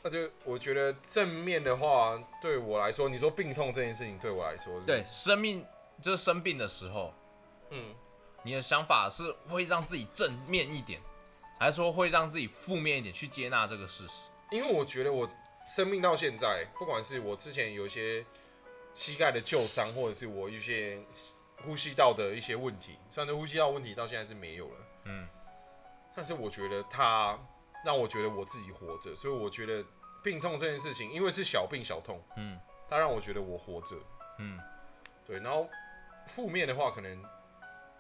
[0.02, 5.64] 那就我觉得正面的话，对我来说，你说病痛这件事情对我来说，对，，生命
[6.02, 7.14] 就是生病的时候，
[7.70, 7.94] 嗯，
[8.44, 11.00] 你的想法是会让自己正面一点，
[11.60, 14.14] 还是说会让自己负面一点去接纳这个事实？
[14.52, 15.30] 因为我觉得我
[15.68, 18.24] 生命到现在，不管是我之前有一些
[18.96, 20.98] 膝盖的旧伤，或者是我一些
[21.62, 25.28] 呼吸道的一些问题，虽然说呼吸道问题到现在是没有了，嗯，
[26.16, 27.38] 但是我觉得它
[27.84, 29.86] 让我觉得我自己活着，所以我觉得
[30.24, 32.58] 病痛这件事情，因为是小病小痛，嗯，
[32.90, 33.96] 它让我觉得我活着，
[34.40, 34.58] 嗯，
[35.26, 35.70] 对，然后
[36.26, 37.22] 负面的话，可能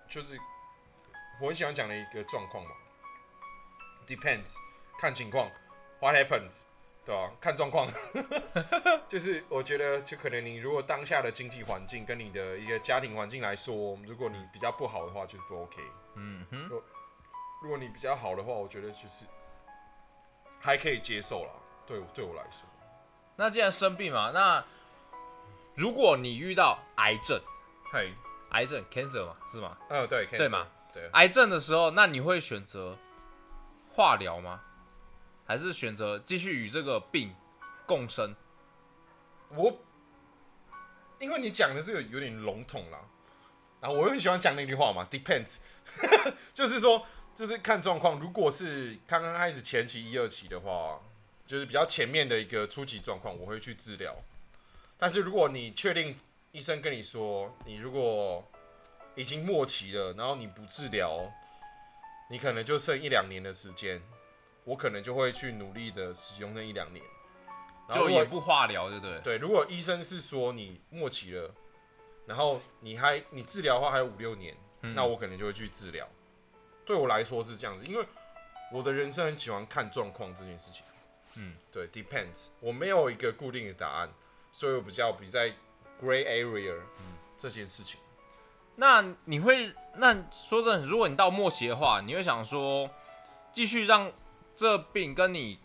[0.08, 0.40] 就是
[1.42, 2.72] 我很喜欢讲的一个状况嘛
[4.08, 4.56] ，depends，
[4.98, 5.52] 看情况
[6.00, 6.64] ，what happens，
[7.06, 7.88] 对啊、看状况，
[9.08, 15.82] 就是我觉得，就可能你如果当下的经济环境跟你的一个家庭环境来说，如果你比较不好的话，就是不 OK。
[16.16, 16.68] 嗯哼，
[17.62, 19.26] 如果你比较好的话，我觉得就是
[20.60, 21.52] 还可以接受啦。
[21.86, 22.68] 对我对我来说，
[23.36, 24.66] 那既然生病嘛，那
[25.76, 27.40] 如果你遇到癌症，
[27.92, 28.12] 嘿，
[28.50, 29.78] 癌症 cancer 嘛，是吗？
[29.90, 30.66] 嗯，对，对嘛？
[30.92, 32.98] 对，癌症的时候，那你会选择
[33.92, 34.60] 化疗吗？
[35.46, 37.34] 还是选择继续与这个病
[37.86, 38.36] 共生？
[39.50, 39.80] 我
[41.20, 43.00] 因为你讲的这个有点笼统啦，
[43.80, 45.58] 然后我又很喜欢讲那句话嘛，depends，
[46.54, 48.20] 就是说就是看状况。
[48.20, 51.00] 如果是刚刚开始前期一二期的话，
[51.46, 54.16] 就是比较前面的一个初级状况，我会去治疗。
[54.98, 56.16] 但是如果你确定
[56.52, 58.44] 医生跟你说，你如果
[59.14, 61.32] 已经末期了，然后你不治疗，
[62.30, 64.02] 你可能就剩一两年的时间，
[64.66, 67.04] 我可能就会去努力的使用那一两年。
[67.88, 69.22] 然后就也不化疗，对不对？
[69.22, 71.54] 对，如果医生是说你末期了，
[72.26, 76.08] 然后你还你治疗的话还有五六年，嗯那我可能就会去治疗。
[76.84, 78.04] 对我来说是这样子，因为
[78.72, 80.84] 我的人生很喜欢看状况这件事情。
[81.36, 84.10] 嗯，对，depends，我没有一个固定的答案，
[84.52, 85.50] 所以我比较比在
[86.02, 86.76] gray area
[87.38, 88.00] 这件事情。
[88.78, 92.90] 那你会，那说真的，如果你到末期的话，你会想说，
[93.54, 94.12] 继续让
[94.56, 95.60] 这病跟你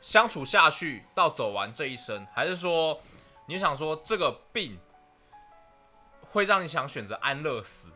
[0.00, 3.00] 相处下去到走完这一生，还是说
[3.46, 4.78] 你想说这个病
[6.30, 7.88] 会让你想选择安乐死？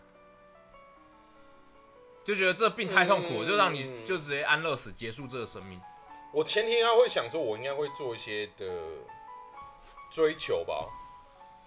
[2.25, 5.81] 就觉得这病太痛苦了，嗯就让你就直接安乐死结束这个生命。
[6.33, 8.67] 我前天他会想说，我应该会做一些的
[10.11, 10.89] 追求吧，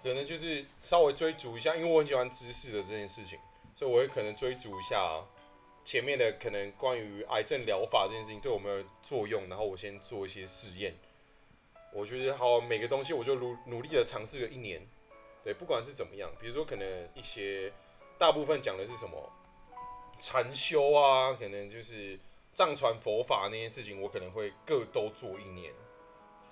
[0.02, 3.38] 可能就是稍微追逐一下，因为我很喜欢知识的这件事情，
[3.74, 4.96] 所以我会可能追逐一下
[5.84, 10.94] 前面的可能关于癌症疗法这件事情对我们的作用，然后我先做一些试验。
[11.92, 14.80] 我觉得好，每个东西我就努努力的尝试个一年，
[15.42, 17.72] 对，不管是怎么样，比如说可能一些
[18.16, 19.32] 大部分讲的是什么
[20.20, 22.16] 禅修啊，可能就是
[22.52, 25.72] 藏传佛法那些事情，我可能会各都做一年，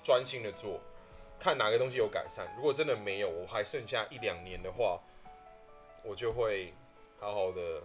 [0.03, 0.81] 专心的做，
[1.39, 2.53] 看哪个东西有改善。
[2.57, 5.01] 如果真的没有，我还剩下一两年的话，
[6.03, 6.75] 我就会
[7.21, 7.81] 好好的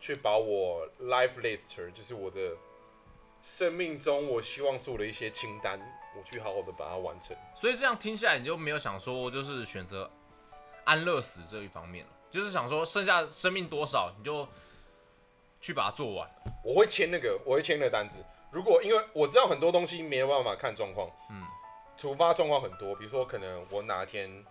[0.00, 2.56] 去把我 life list，就是我的
[3.42, 5.80] 生命中我希望做的一些清单，
[6.16, 7.36] 我去好好的把它完成。
[7.54, 10.10] 所以这样听下来，你就没有想说就是选择
[10.84, 14.46] 安乐死这一方面了，就是想说剩下生命多少你就
[15.60, 16.28] 去把它做完。
[16.64, 18.24] 我会签那个，我会签那个单子。
[18.50, 21.44] 如果因为我知道很多东西没有办法看状况，嗯，
[21.96, 24.44] 突发状况很多，比如说可能我哪天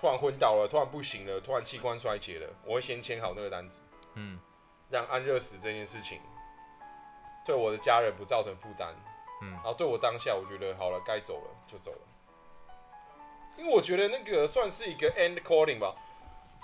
[0.00, 3.82] 突然昏倒了，突然不行了，突然器官衰竭了，我会先签好那个单子，
[4.14, 4.38] 嗯
[4.88, 6.20] 让安乐死这件事情
[7.44, 8.94] 对我的家人不造成负担，
[9.42, 9.52] 嗯。
[9.52, 11.98] 然后对我当下我觉得好了，该走了就走了，
[13.56, 15.94] 因为我觉得那个算是一个 end calling 吧，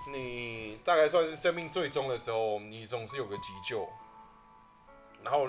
[0.08, 3.88] 你大概算是生命最终的时候，你总是有个急救，
[5.22, 5.48] 然后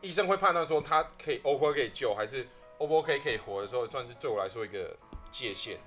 [0.00, 2.46] 医生会判断说他可以 O 不 OK 可以救，还是
[2.78, 4.94] O 不 OK 可以活的时候，算是对我来说一个
[5.30, 5.78] 界限，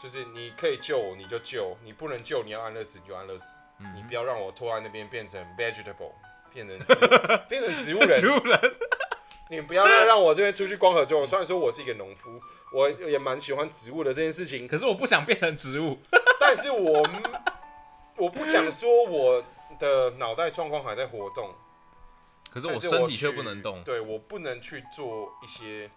[0.00, 3.58] 就是你可以救你就救，你不能救你要安乐死你就安乐死，
[3.94, 6.12] 你不要让我拖在那边变成 vegetable，
[6.52, 8.60] 变成植变成植物人，植物人，
[9.50, 11.26] 你不要让让我这边出去光合作用。
[11.26, 12.40] 虽然说我是一个农夫，
[12.72, 15.98] 我也蛮喜欢植物的这件事情，可是我不想变成植物。
[16.40, 17.02] 但是我
[18.16, 19.44] 我不想说我
[19.78, 21.54] 的脑袋状况还在活动，
[22.50, 23.82] 可是我身体却不能动。
[23.84, 25.90] 对我不能去做一些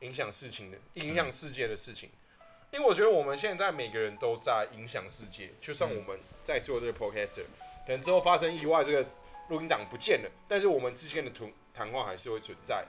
[0.00, 2.10] 影响事情的、影响世界的事情，
[2.70, 5.50] 因为我觉得我们现在每个人都在影响世界。
[5.60, 7.44] 就算我们在做这个 podcaster，
[7.86, 9.08] 可能之后发生意外，这个
[9.48, 12.86] 录音档不见了，但是我们之间的谈谈话还是会存在。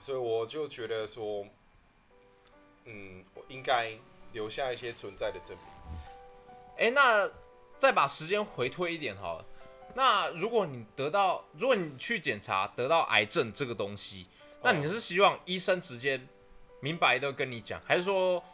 [0.00, 1.46] 所以我就觉得说，
[2.84, 3.90] 嗯，我应该
[4.32, 5.98] 留下一些存在的证明。
[6.76, 7.30] 哎、那
[7.78, 9.44] 再把时间回推一点好了。
[9.94, 14.26] 那如果你得到，如果你去检查得到癌症这个东西，
[14.60, 16.20] 那你是希望医生直接
[16.84, 18.44] 明白的跟你讲，还是说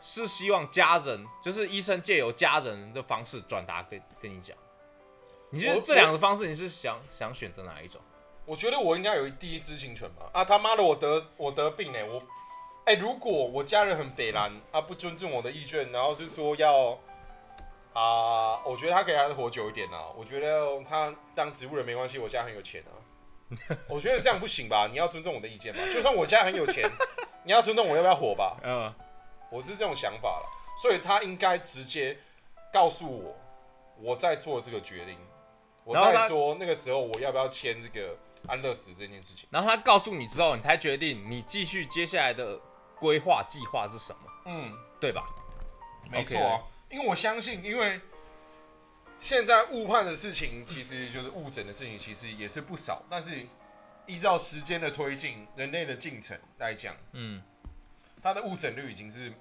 [0.00, 4.56] 是希望家人，就是医生借由家人的方式转达跟跟你讲？
[5.50, 8.00] 你是这两个方式，你是想想选择哪一种？
[8.46, 10.30] 我觉得我应该有第一知情权吧？
[10.32, 12.18] 啊他妈的，我得我得病呢、我
[12.86, 16.98] 哎、如果我家人很北蓝，啊不尊重我的意愿，然后是说要
[17.92, 20.06] 啊、我觉得他可以还是活久一点啊。
[20.16, 22.96] 我觉得他当植物人没关系，我家很有钱啊。
[23.88, 24.88] 我觉得这样不行吧？
[24.90, 25.80] 你要尊重我的意见吧。
[25.92, 26.90] 就算我家很有钱，
[27.44, 28.56] 你要尊重我要不要活吧？
[28.62, 28.92] 嗯，
[29.50, 30.48] 我是这种想法了，
[30.80, 32.18] 所以他应该直接
[32.72, 33.36] 告诉我，
[34.00, 35.18] 我在做这个决定，
[35.84, 38.16] 我然后他在说那个时候我要不要签这个
[38.48, 39.46] 安乐死这件事情。
[39.50, 42.58] 然后他告诉你之后，你才决定你继续接下来的
[42.98, 45.24] 规划计划是什么，嗯，对吧？
[46.10, 48.00] 没错啊因为我相信，因为
[49.18, 53.02] 现在误判的事情，其实就是误诊的事情，其实也是不少。
[53.10, 53.46] 但是
[54.06, 57.42] 依照时间的推进，人类的进程来讲，嗯，
[58.22, 59.32] 它的误诊率已经是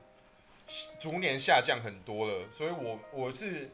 [0.99, 2.49] 逐年下降很多了。
[2.49, 3.69] 所以我我是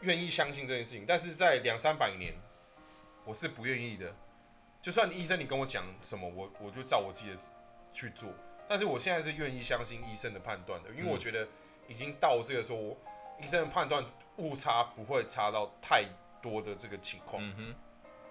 [0.00, 2.34] 愿意相信这件事情，但是在两三百年，
[3.24, 4.14] 我是不愿意的。
[4.80, 7.36] 就算医生你跟我讲什么，我我就照我自己的
[7.92, 8.32] 去做。
[8.68, 11.46] 但是我现在是愿意相信医生的判断的，因为我觉得
[11.88, 12.96] 已经到这个时候，我
[13.42, 14.04] 医生的判断
[14.36, 16.04] 误差不会差到太
[16.40, 17.74] 多的这个情况，嗯哼。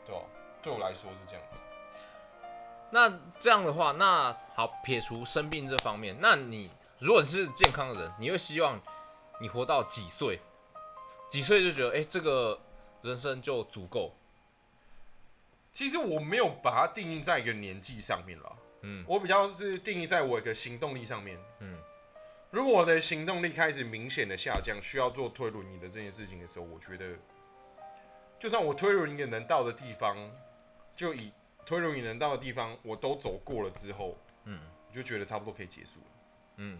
[0.05, 0.21] 对吧、
[0.61, 1.57] 对我来说是这样的。
[2.93, 6.69] 那这样的话，那好，撇除生病这方面，那你
[6.99, 8.79] 如果你是健康的人，你会希望
[9.41, 10.39] 你活到几岁，
[11.27, 12.61] 几岁就觉得哎、这个
[13.01, 14.15] 人生就足够。
[15.71, 21.35] 其实我没有把它定义在一个年纪上面了，嗯我比较是定义在我一个行动力上面。
[21.61, 21.75] 嗯，
[22.51, 27.17] 如果我的行动力开始明显的下降，需要做推轮椅的这件事情的时候，我觉得，
[28.37, 30.15] 就算我推轮椅能到的地方，
[30.95, 31.33] 就以
[31.65, 34.59] 推轮椅能到的地方，我都走过了之后，嗯。
[34.89, 36.05] 我就觉得差不多可以结束了，
[36.57, 36.79] 嗯，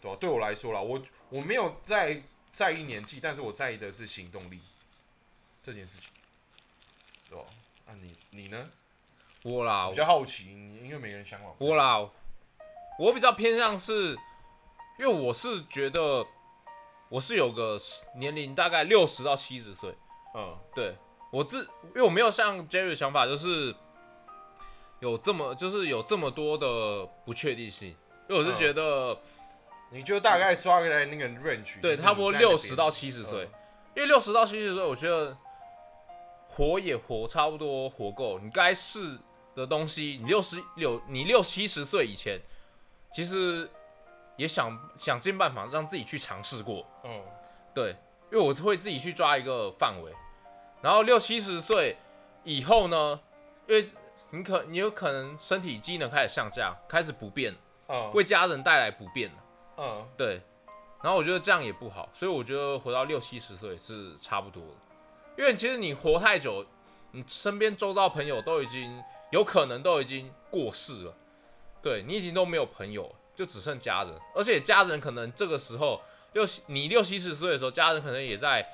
[0.00, 2.20] 对吧、对我来说啦，我我没有在
[2.50, 4.60] 在意年纪，但是我在意的是行动力
[5.62, 6.10] 这件事情，
[7.28, 7.44] 对吧？
[7.86, 8.68] 啊你，你呢？
[9.44, 10.50] 我啦我比，较好奇，
[10.82, 12.00] 因为每个人想法我啦，
[12.98, 14.16] 我比较偏向是，
[14.98, 16.26] 因为我是觉得
[17.10, 17.78] 我是有个
[18.16, 19.94] 年龄大概六十到七十岁，
[20.34, 20.58] 嗯。
[20.74, 20.96] 对
[21.30, 23.72] 我自，因为我没有像 Jerry 的想法，就是
[25.00, 27.88] 有这么就是有这么多的不确定性，
[28.28, 28.58] 因为我是嗯。
[28.58, 29.18] 觉得、
[29.90, 33.58] 你就大概抓在那个 range，对，差不多六十到七十岁，嗯
[33.96, 35.36] 因为六十到七十岁，我觉得
[36.48, 39.18] 活也活差不多活够，你该试
[39.54, 42.40] 的东西，你六十六你六七十岁以前，
[43.12, 43.68] 其实
[44.36, 47.20] 也想想尽办法让自己去尝试过，嗯。
[47.74, 47.96] 对，
[48.30, 50.12] 因为我会自己去抓一个范围，
[50.82, 51.96] 然后六七十岁
[52.44, 53.20] 以后呢，
[53.66, 53.84] 因为
[54.30, 57.54] 你可你有可能身体机能开始下降，开始不变，
[57.88, 58.10] 嗯。
[58.14, 59.36] 为家人带来不便了。
[59.78, 60.08] 嗯。
[60.16, 60.40] 对，
[61.02, 64.74] 然后我觉得这样也不好，所以我觉得活到六七十岁是差不多的，
[65.36, 66.64] 因为其实你活太久，
[67.10, 71.14] 你身边周遭朋友都已经有可能都已经过世了，
[71.82, 76.00] 对你已经都没有朋友了，就只剩家人，而且家人可能这个时候
[76.34, 78.64] 六七你六七十岁的时候，家人可能也在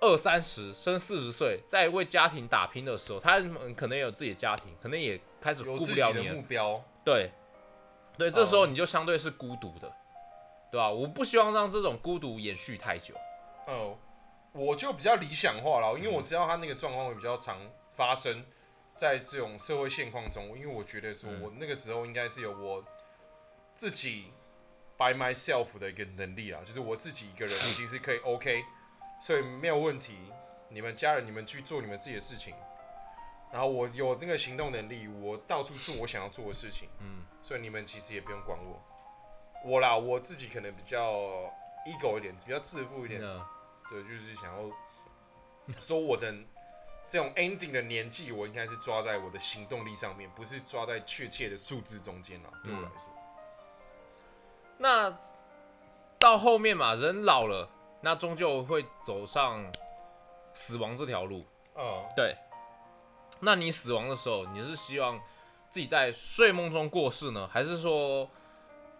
[0.00, 7.30] 二三十甚至四十岁，在为家庭打拼的时候，他们可能也有自己的家庭，可能也开始顾有自己的不了你了目标，对，
[8.18, 8.66] 对，这时候哦。
[8.66, 9.90] 你就相对是孤独的，
[10.70, 13.14] 对吧、我不希望让这种孤独延续太久。
[13.66, 13.96] 哦，
[14.52, 17.58] 我就比较理想化了，因为我知道他那个状况会比较常
[17.92, 18.44] 发生
[18.94, 21.42] 在这种社会现况中，因为我觉得说嗯。
[21.42, 22.84] 我那个时候应该是有我
[23.74, 24.26] 自己
[24.96, 28.64] by myself 的一个能力啦，就是我自己一个人 其实可以 OK，
[29.26, 30.16] 所以没有问题。
[30.68, 32.54] 你们家人，你们去做你们自己的事情，
[33.50, 38.80] 然后我有那个行动能力，我到处做我想要做的事情，嗯所以你们其实也不用管我。
[39.64, 41.12] 我啦，我自己可能比较
[41.86, 43.44] ego 一点，比较自负一点，那
[43.90, 44.70] 对，就是想要
[45.80, 46.32] 说我的
[47.08, 52.50] 这种 ending 的年纪，我应该是抓在我的行动力上面，不是抓在确切的数字中间了。
[52.62, 53.08] 对我来说，
[54.78, 55.18] 那
[56.16, 57.68] 到后面嘛，人老了，
[58.00, 59.64] 那终究会走上
[60.54, 61.44] 死亡这条路。
[61.76, 62.36] 嗯，对，
[63.40, 65.20] 那你死亡的时候，你是希望
[65.70, 68.28] 自己在睡梦中过世呢，还是说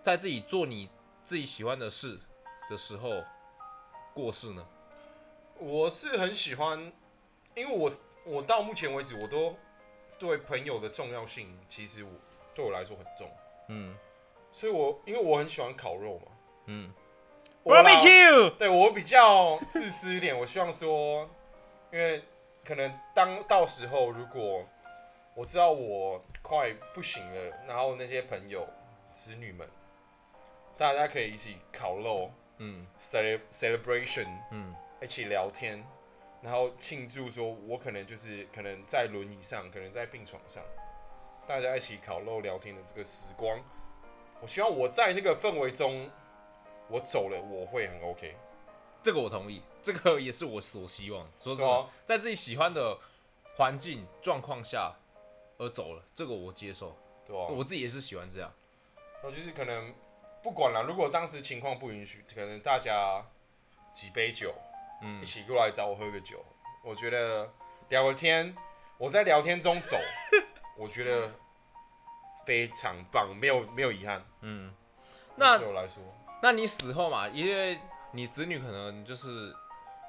[0.02, 0.90] 在自己做你
[1.24, 2.18] 自己喜欢的事
[2.68, 3.22] 的时候
[4.12, 4.66] 过世呢？
[5.58, 6.92] 我是很喜欢，
[7.54, 7.92] 因为我
[8.24, 9.56] 我到目前为止，我都
[10.18, 12.10] 对朋友的重要性，其实我
[12.54, 13.30] 对我来说很重，
[13.68, 13.96] 嗯。
[14.52, 16.32] 所以我因为我很喜欢烤肉嘛。
[16.66, 16.92] 嗯
[17.74, 21.28] ，barbecue，对我比较自私一点，我希望说，
[21.92, 22.22] 因为
[22.64, 24.64] 可能当到时候如果
[25.34, 28.66] 我知道我快不行了，然后那些朋友、
[29.12, 29.68] 子女们，
[30.76, 34.74] 大家可以一起烤肉嗯，cele celebration，嗯。
[34.98, 35.84] 一起聊天，
[36.40, 40.62] 然后庆祝说，我可能就是可能在轮椅上，可能在病床上，
[41.46, 43.60] 大家一起烤肉聊天的这个时光，
[44.40, 46.10] 我希望我在那个氛围中，
[46.88, 48.36] 我走了我会很 OK。
[49.02, 51.26] 这个我同意，这个也是我所希望。
[51.40, 52.98] 说真的，对啊在自己喜欢的
[53.56, 54.94] 环境状况下
[55.58, 56.96] 而走了，这个我接受。
[57.26, 58.48] 对吧、我自己也是喜欢这样。
[59.20, 59.92] 然后就是可能
[60.44, 63.20] 不管了，如果当时情况不允许，可能大家
[63.92, 64.54] 几杯酒，
[65.02, 66.44] 嗯一起过来找我喝个酒，
[66.84, 67.52] 我觉得
[67.88, 68.54] 聊个天，
[68.96, 69.96] 我在聊天中走，
[70.78, 71.32] 我觉得
[72.46, 74.24] 非常棒，没有没有遗憾。
[74.42, 74.72] 嗯，
[75.34, 76.00] 那对我来说，
[76.40, 77.78] 那你死后嘛，因为
[78.12, 79.54] 你子女可能就是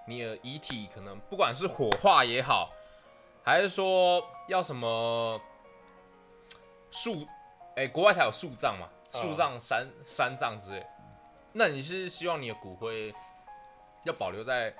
[0.07, 2.71] 你的遗体，可能不管是火化也好，
[3.43, 5.39] 还是说要什么
[6.91, 7.25] 树，
[7.75, 10.85] 哎、国外才有树葬嘛，嗯树葬、山山葬之类。
[11.53, 13.13] 那你是希望你的骨灰
[14.03, 14.73] 要保留在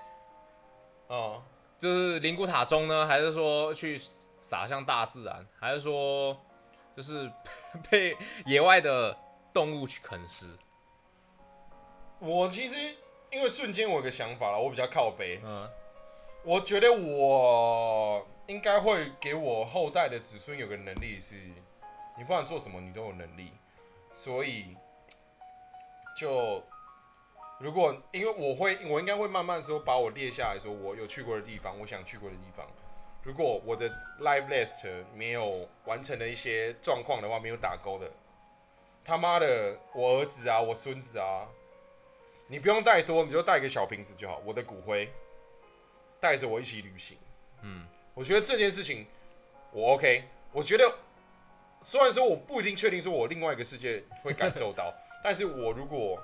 [1.07, 1.41] 哦、
[1.79, 3.97] 就是灵骨塔中呢，还是说去
[4.41, 6.37] 撒向大自然，还是说
[6.95, 7.31] 就是
[7.89, 9.17] 被野外的
[9.53, 10.55] 动物去啃食？
[12.19, 12.75] 我其实
[13.31, 15.69] 因为瞬间我有个想法了，我比较靠北，嗯。
[16.43, 21.35] 我觉得我应该会给我后代的子孙有个能力是，
[22.17, 23.51] 你不管做什么你都有能力，
[24.13, 24.77] 所以
[26.15, 26.63] 就
[27.59, 32.65] 如果因为我会，我应该会慢慢说把我列下来说我有去过的地方，我想去过的地方。
[33.23, 33.89] 如果我的
[34.21, 38.09] live list 没有完成的一些状况的话，没有打勾的，
[39.03, 41.49] 他妈的，我儿子啊，我孙子啊，
[42.47, 44.41] 你不用带多，你就带一个小瓶子就好。
[44.45, 45.11] 我的骨灰
[46.19, 47.17] 带着我一起旅行。
[47.61, 49.05] 嗯，我觉得这件事情
[49.71, 50.23] 我 OK。
[50.53, 50.97] 我觉得
[51.81, 54.93] 虽然说我不一定确定说我另外一个世界会感受到，
[55.23, 56.17] 但是我如果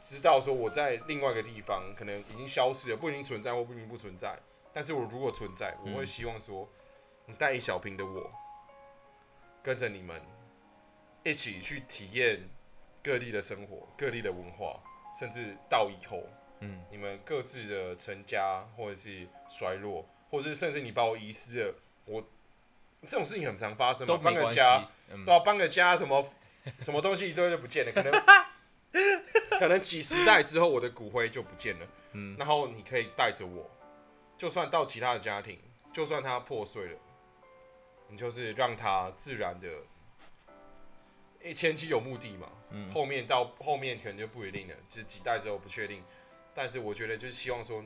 [0.00, 4.36] 知道说我在另外一个地方可能已经消失了，不一定存在或不一定不存在。
[4.72, 6.68] 但是我如果存在，我会希望说，
[7.26, 8.30] 你带一小瓶的我，
[9.62, 10.20] 跟着你们
[11.22, 12.48] 一起去体验
[13.02, 14.80] 各地的生活、各地的文化，
[15.18, 16.22] 甚至到以后，
[16.60, 21.74] 嗯，你们各自的成家或者是衰落，或者是甚至你把我遗失了，
[22.06, 22.22] 我
[23.02, 24.88] 这种事情很常发生嘛，搬个家，。
[25.12, 26.24] 嗯对啊，搬个家，什么
[26.82, 28.12] 什么东西一堆就不见了，可能
[29.58, 31.86] 可能几十代之后，我的骨灰就不见了。
[32.12, 33.68] 嗯然后你可以带着我，
[34.38, 35.58] 就算到其他的家庭，
[35.92, 36.98] 就算它破碎了，
[38.08, 39.68] 你就是让它自然的，
[41.54, 42.90] 前期有目的嘛，嗯。
[42.90, 46.02] 后面到后面可能就不一定了，就是几代之后不确定。
[46.54, 47.84] 但是我觉得就是希望说，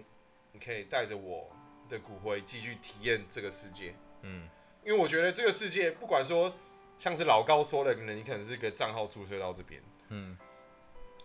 [0.52, 1.50] 你可以带着我
[1.88, 3.94] 的骨灰继续体验这个世界。
[4.22, 4.48] 嗯。
[4.84, 6.54] 因为我觉得这个世界，不管说
[6.98, 10.36] 像是老高说的，可能你可能是一个账号注册到这边，嗯。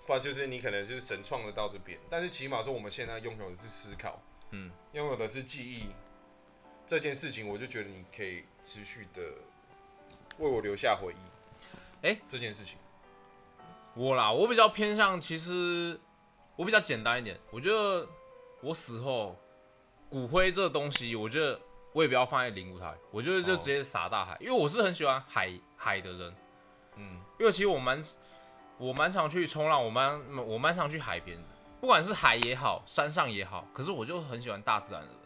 [0.06, 4.20] 不然就是你可能就是神创的到这边，但是起码说我们现在拥有的是思考，
[4.50, 5.90] 嗯，拥有的是记忆，
[6.88, 9.22] 这件事情我就觉得你可以持续的
[10.40, 11.29] 为我留下回忆。
[12.02, 12.78] 诶这件事情，
[13.94, 16.00] 我啦，我比较偏向，其实
[16.56, 17.38] 我比较简单一点。
[17.52, 18.08] 我觉得
[18.62, 19.36] 我死后
[20.10, 21.60] 骨灰这个东西，我觉得
[21.94, 26.36] 我也不要放在灵骨台，我觉得就哦直接撒大海，因为我是很喜欢海海的人。
[26.96, 27.20] 嗯。
[27.40, 28.02] 因为其实我蛮
[28.78, 31.44] 我蛮常去冲浪，我蛮我蛮常去海边的，
[31.80, 35.18] 不管是海也好，山上也好，可是我就很喜欢大自然的人，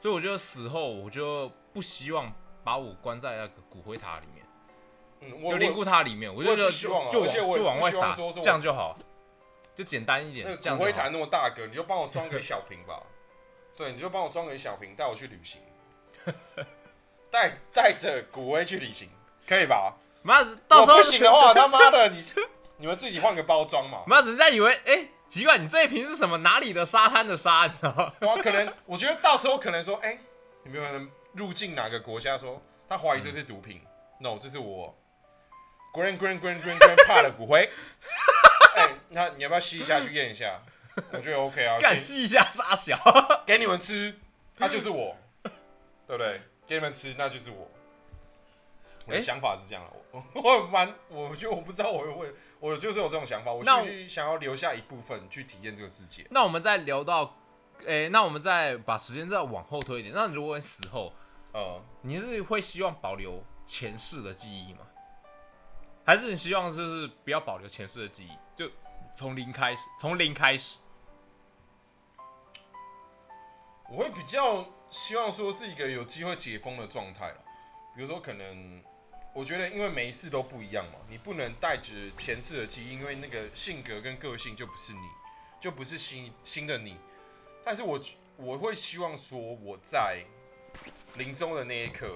[0.00, 2.32] 所以我觉得死后我就不希望
[2.64, 4.43] 把我关在那个骨灰塔里面，
[5.26, 7.20] 嗯，我就灵我骨塔里面，我就希望啊就
[7.62, 8.96] 往外撒，这样就好，
[9.74, 13.02] 就简单一点那，个骨灰坛那么大个，你就帮我装个小瓶吧。
[13.76, 15.60] 对，你就帮我装个小瓶，带我去旅行，
[17.30, 19.08] 带带着骨灰去旅行，
[19.46, 19.94] 可以吧？
[20.22, 22.22] 妈，到时候不行的话， 他妈的，你
[22.76, 24.02] 你们自己换个包装嘛。
[24.06, 26.38] 妈，人家以为哎、奇怪，你这一瓶是什么？
[26.38, 27.66] 哪里的沙滩的沙？
[27.66, 28.36] 你知道吗？
[28.42, 30.18] 可能我觉得到时候可能说，哎、
[30.64, 33.80] 有没有人入境哪个国家说他怀疑这是毒品、
[34.20, 34.94] n o 这是我
[35.94, 37.70] grand grand grand grand grandpa 的骨灰。
[38.76, 40.60] 哎、那你要不要吸一下去验一下？
[41.12, 42.98] 我觉得 OK 啊，给干吸一下傻小，
[43.46, 44.18] 给你们吃，
[44.58, 46.42] 那就是我，对不对？
[46.66, 47.70] 给你们吃，那就是我。
[49.06, 56.26] 我的哎想法是这样的，我 我我蛮，我觉得我不知道我会我就是有这种想法，我那我就是想要留下一部分去体验这个世界。
[56.30, 57.36] 那我们再聊到，
[57.86, 60.14] 哎、那我们再把时间再往后推一点。
[60.14, 61.12] 那如果你死后，
[61.52, 64.80] 呃，你是会希望保留前世的记忆吗？
[66.04, 68.70] 还是你希望就是不要保留前世的记忆，就
[69.16, 70.78] 从零开始，从零开始？
[73.88, 77.44] 我会比较希望说是一个有机会解封的状态了。
[77.94, 78.82] 比如说，可能
[79.32, 85.08] 我觉得因为每一次都不一样嘛，你不能带着前世的记忆，因为那个性格跟个性就不是你，
[85.60, 86.98] 就不是新新的你。
[87.64, 88.00] 但是我
[88.36, 90.24] 我会希望说我在
[91.16, 92.14] 临终的那一刻，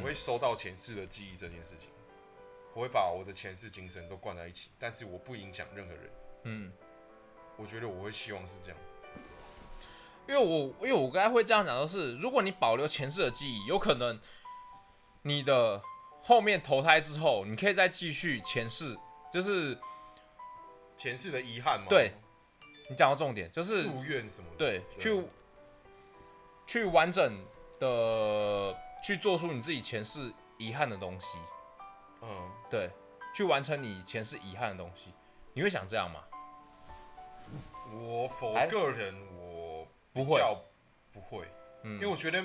[0.00, 1.88] 我会收到前世的记忆这件事情，
[2.76, 6.10] 我会把我的前世今生都灌在一起，但是我不影响任何人。
[6.42, 6.70] 嗯，
[7.56, 8.96] 我觉得我会希望是这样子。
[10.28, 14.20] 因为我因为我刚才会这样讲，就是如果你保留前世的记忆，有可能
[15.22, 15.80] 你的
[16.22, 18.94] 后面投胎之后，你可以再继续前世，
[19.32, 19.78] 就是
[20.98, 22.12] 前世的遗憾嘛，对
[22.90, 25.24] 你讲到重点，就是夙愿什么的，对，去
[26.66, 27.42] 去完整
[27.80, 31.38] 的去做出你自己前世遗憾的东西，
[32.22, 32.90] 嗯，对，
[33.34, 35.12] 去完成你前世遗憾的东西，
[35.52, 36.22] 你会想这样吗？
[37.92, 40.56] 我否还个人我不会比较
[41.12, 41.46] 不会，
[41.82, 42.44] 嗯因为我觉得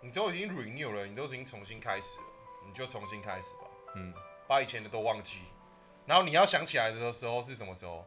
[0.00, 2.26] 你都已经 renew 了，你都已经重新开始了，
[2.66, 3.62] 你就重新开始吧，
[3.94, 4.12] 嗯，
[4.48, 5.38] 把以前的都忘记，
[6.04, 8.04] 然后你要想起来的时候是什么时候？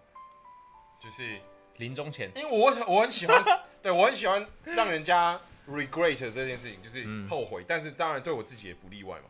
[1.01, 1.39] 就是
[1.77, 3.41] 临终前，因为我我很喜欢，
[3.81, 9.29] 对我很喜欢让人家 regret 这件事情，就是嗯后悔，但是当然对我自己也不例外嘛。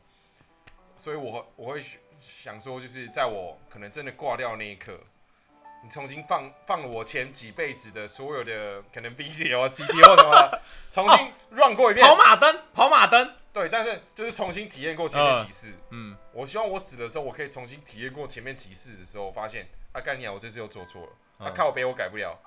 [1.00, 1.84] 所以我我会
[2.20, 5.00] 想说，就是在我可能真的挂掉那一刻，
[5.82, 10.60] 你重新放放了我前几辈子的所有的可能 video 啊、CD 或什么，
[10.92, 15.74] 重新 run 过一遍，跑马灯，跑马灯，对，但是就是重新体验过前面嗯几次。
[15.92, 22.38] 嗯，我希望我死的时候，我可以重新体验过前面几次的时候，发现啊干你啊，我这次又做错了，啊嗯靠背我改不了，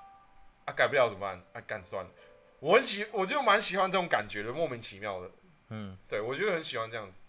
[0.65, 1.43] 啊改不了怎么办？
[1.53, 2.11] 啊干算了。
[2.59, 5.31] 我很喜，我就蛮喜欢这种感觉的，莫名其妙的。
[5.69, 7.21] 嗯，对我就很喜欢这样子。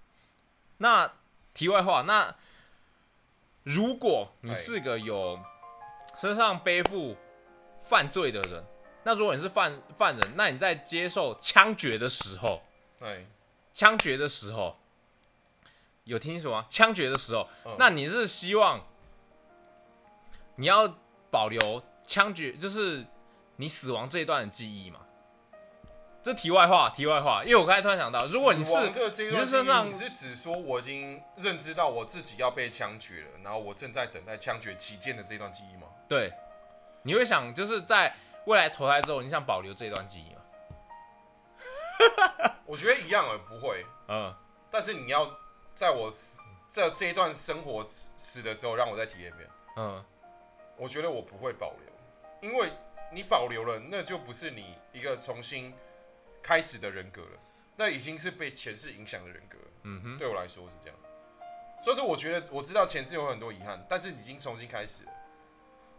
[0.78, 1.12] 那
[1.52, 2.34] 题外话，那
[3.62, 5.38] 如果你哎是个有
[6.18, 7.16] 身上背负
[7.80, 8.64] 犯罪的人，
[9.04, 12.62] 那如果你是犯犯人，那你在接受枪决的时候，
[12.98, 13.26] 对，
[13.72, 14.76] 枪决的时候，
[16.04, 16.66] 有听清楚吗？
[16.68, 18.84] 枪决的时候，嗯那你是希望
[20.56, 20.96] 你要
[21.30, 23.06] 保留枪决，就是
[23.56, 25.00] 你死亡这一段的记忆吗？
[26.24, 28.72] 这题外话，题外话，因为我刚才突然想到，如果你是
[29.30, 35.86] 你是身上你是指说我已经认知到我自己要被枪决了，然后我正在等待枪决期间的这段记忆吗？
[36.08, 36.32] 对，
[37.02, 38.16] 你会想就是在
[38.46, 40.40] 未来投胎之后，你想保留这段记忆吗？
[42.64, 43.84] 我觉得一样啊，不会。
[44.08, 44.34] 嗯，
[44.70, 45.30] 但是你要
[45.74, 49.46] 在我死这这一段生活死死的时候，让我再体验一遍。
[49.76, 50.02] 嗯，
[50.78, 52.72] 我觉得我不会保留，因为
[53.12, 55.74] 你保留了，那就不是你一个重新
[56.44, 57.40] 开始的人格了，
[57.74, 59.64] 那已经是被前世影响的人格了。
[59.84, 60.96] 嗯哼，对我来说是这样。
[61.82, 65.12] 所以说，我觉得我知道前世有很多遗憾，但是已经重新开始了，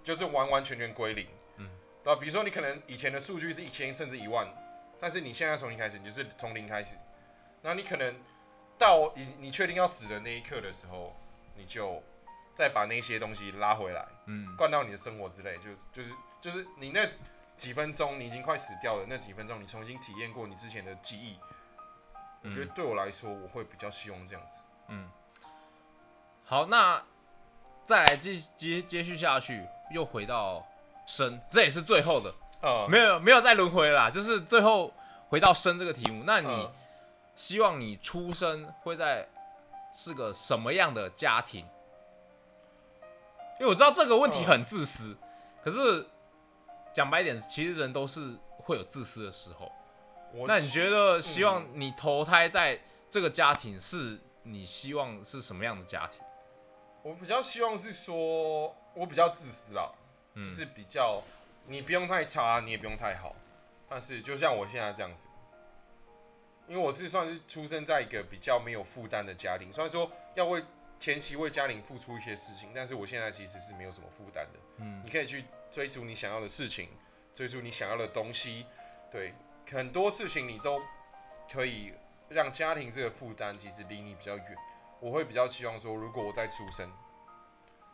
[0.04, 1.28] 就是完完全全归零。
[1.58, 1.68] 嗯，
[2.04, 2.22] 对吧？
[2.22, 4.48] 比如说你可能以前的数据是一千甚至一万，
[5.00, 6.96] 但是你现在重新开始，你就是从零开始。
[7.64, 8.16] 然后你可能
[8.78, 11.16] 到你你确定要死的那一刻的时候，
[11.56, 12.02] 你就
[12.54, 17.10] 再把那些东西拉回来，嗯灌到你的生活之类，就就是就是你那
[17.58, 21.40] 几分钟你已经快死掉了，那几分钟你重新体验过你之前的记忆，
[22.44, 24.62] 我觉得对我来说，我会比较希望这样子。
[24.88, 25.10] 嗯。
[26.44, 27.02] 好，那
[27.86, 30.66] 再来继接接续下去，又回到
[31.08, 34.94] 生，这也是最后的，呃，没有没有再轮回了啦，就是最后
[35.30, 36.24] 回到生这个题目。
[36.26, 36.72] 那你嗯
[37.36, 39.28] 希望你出生会在
[39.92, 41.66] 是个什么样的家庭？
[43.60, 45.18] 因为我知道这个问题很自私，
[45.64, 46.06] 可是
[46.96, 49.70] 讲白一点，其实人都是会有自私的时候。
[50.34, 52.80] 我那你觉得希望嗯你投胎在
[53.10, 56.22] 这个家庭，是你希望是什么样的家庭？
[57.04, 59.92] 我比较希望是说，我比较自私啊，
[60.36, 61.22] 嗯就是比较
[61.68, 63.36] 你不用太差，你也不用太好，
[63.90, 65.28] 但是就像我现在这样子，
[66.66, 70.64] 因为我是算是出生在一个比较没有负担的家庭，虽然说要为
[70.98, 74.60] 前期为家庭付出一些事情，但是我现在其实是没有什么负担的。
[74.78, 75.44] 嗯你可以去
[75.76, 76.88] 追逐你想要的事情，
[77.34, 78.66] 追逐你想要的东西，
[79.12, 79.34] 对，
[79.70, 80.82] 很多事情你都
[81.52, 81.94] 可以
[82.30, 84.58] 让家庭这个负担其实离你比较远。
[85.02, 86.90] 我会比较希望说，如果我在出生，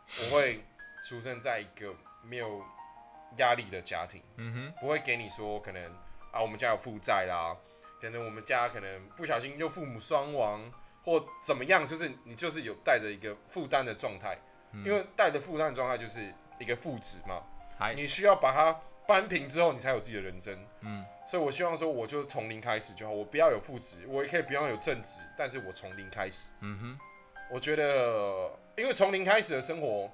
[0.06, 0.64] 我会
[1.08, 2.64] 出生在一个没有
[3.38, 4.74] 压力的家庭，嗯哼。
[4.80, 5.84] 不会给你说可能
[6.30, 7.56] 啊，我们家有负债啦，
[8.00, 10.72] 可能我们家可能不小心就父母双亡
[11.02, 14.38] 或怎么样，就是你就是有带着一个负担的状态，
[14.70, 14.84] 嗯。
[14.84, 17.42] 因为带着负担的状态就是一个负值嘛，
[17.94, 20.58] 你需要把它扳平之后，你才有自己的人生。
[20.80, 26.48] 嗯所以我希望说，我就从零开始就好，我不要有负值，我也可以不要有正值，但是我从零开始。
[26.60, 26.98] 嗯哼，
[27.48, 30.10] 我觉得，因为从零开始的生活，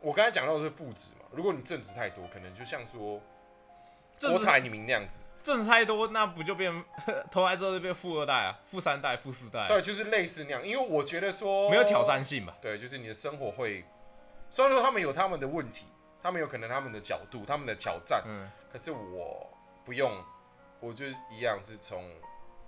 [0.00, 3.20] 我刚才讲到的是负值嘛，如果你正值太多，可能就像说
[4.18, 6.72] 正值郭台铭那样子，正值太多，那不就变
[7.30, 10.66] 投胎之后就变富二代啊，富三代、富四代，对，就是类似那样。
[10.66, 12.56] 因为我觉得说没有挑战，性吧？
[12.62, 13.84] 对，就是你的生活会，
[14.48, 15.84] 虽然说他们有他们的问题，
[16.22, 18.48] 他们有可能他们的角度、他们的挑战，嗯。
[18.72, 19.52] 可是我
[19.84, 20.24] 不用，
[20.80, 22.16] 我就一样是从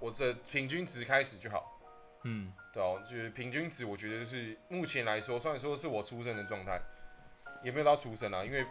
[0.00, 1.80] 我这平均值开始就好。
[2.24, 2.52] 嗯。
[2.72, 6.80] 对哦、就是平均值，我觉得是目前来说，虽然说是我出生的状态，
[7.62, 8.66] 也没有到出生啊，因为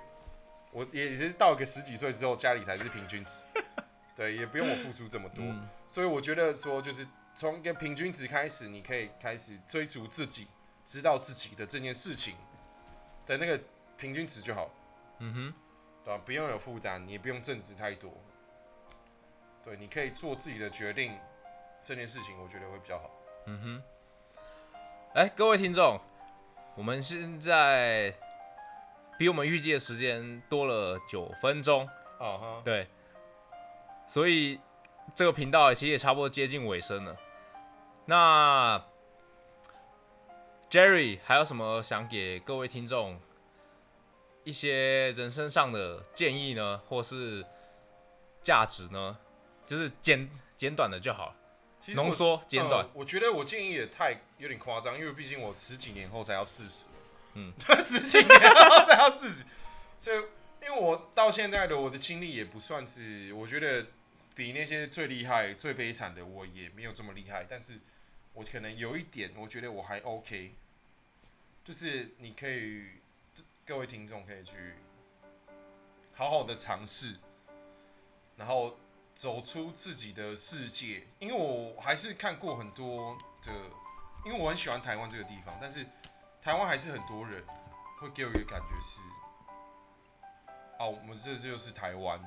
[0.71, 3.41] 我也是到一个十几岁之后，家里才是平均值，
[4.13, 5.65] 对，也不用我付出这么多，嗯。
[5.87, 10.49] 所以我觉得说，就是从一个平均值开始，你可以开始追逐自己，
[10.83, 12.35] 知道自己的这件事情
[13.25, 13.57] 的那个
[13.97, 14.69] 平均值就好，
[15.19, 15.53] 嗯哼，
[16.03, 18.11] 对吧、不用有负担，你也不用正值太多，
[19.63, 21.17] 对，你可以做自己的决定，
[21.83, 23.09] 这件事情我觉得会比较好。
[23.45, 23.83] 嗯哼。
[25.13, 25.99] 哎，各位听众，
[26.75, 28.13] 我们现在
[29.17, 31.87] 比我们预计的时间多了九分钟，
[32.19, 32.87] 啊哈，对，
[34.07, 34.59] 所以
[35.13, 37.15] 这个频道其实也差不多接近尾声了。
[38.05, 38.83] 那
[40.69, 43.19] Jerry 还有什么想给各位听众
[44.43, 47.45] 一些人生上的建议呢，或是
[48.43, 49.17] 价值呢？
[49.65, 51.35] 就是简简短的就好了，
[51.93, 52.89] 浓缩简短呃。
[52.93, 56.87] 我觉得我建议也太有点夸张，因为毕竟我十几年后才要四十，
[57.35, 59.45] 嗯， 十几年后才要四十，
[59.97, 60.17] 所以
[60.61, 63.87] 因为我到现在的我的经历也不算是，我觉得
[64.35, 67.79] 比那些最厉害、最悲惨的我也没有这么厉害，但是
[68.33, 70.51] 我可能有一点，我觉得我还 OK，
[71.63, 72.83] 就是你可以
[73.65, 74.75] 各位听众可以去
[76.13, 77.15] 好好的尝试，
[78.35, 78.77] 然后
[79.15, 83.53] 走出自己的世界，因为我还是看过很多的，
[84.25, 85.85] 因为我很喜欢台湾这个地方，但是
[86.41, 87.41] 台湾还是很多人
[88.01, 88.99] 会给我一个感觉是，
[90.77, 92.19] 啊，我们这就是台湾。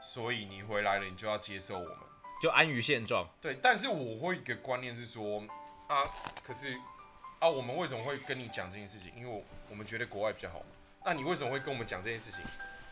[0.00, 1.98] 所以你回来了，你就要接受我们，
[2.40, 3.26] 就安于现状。
[3.40, 5.42] 对，但是我会一个观念是说，
[5.88, 6.04] 啊，
[6.42, 6.78] 可是
[7.38, 9.14] 啊，我们为什么会跟你讲这件事情？
[9.14, 10.66] 因为我我们觉得国外比较好嘛。
[11.04, 12.40] 那你为什么会跟我们讲这件事情？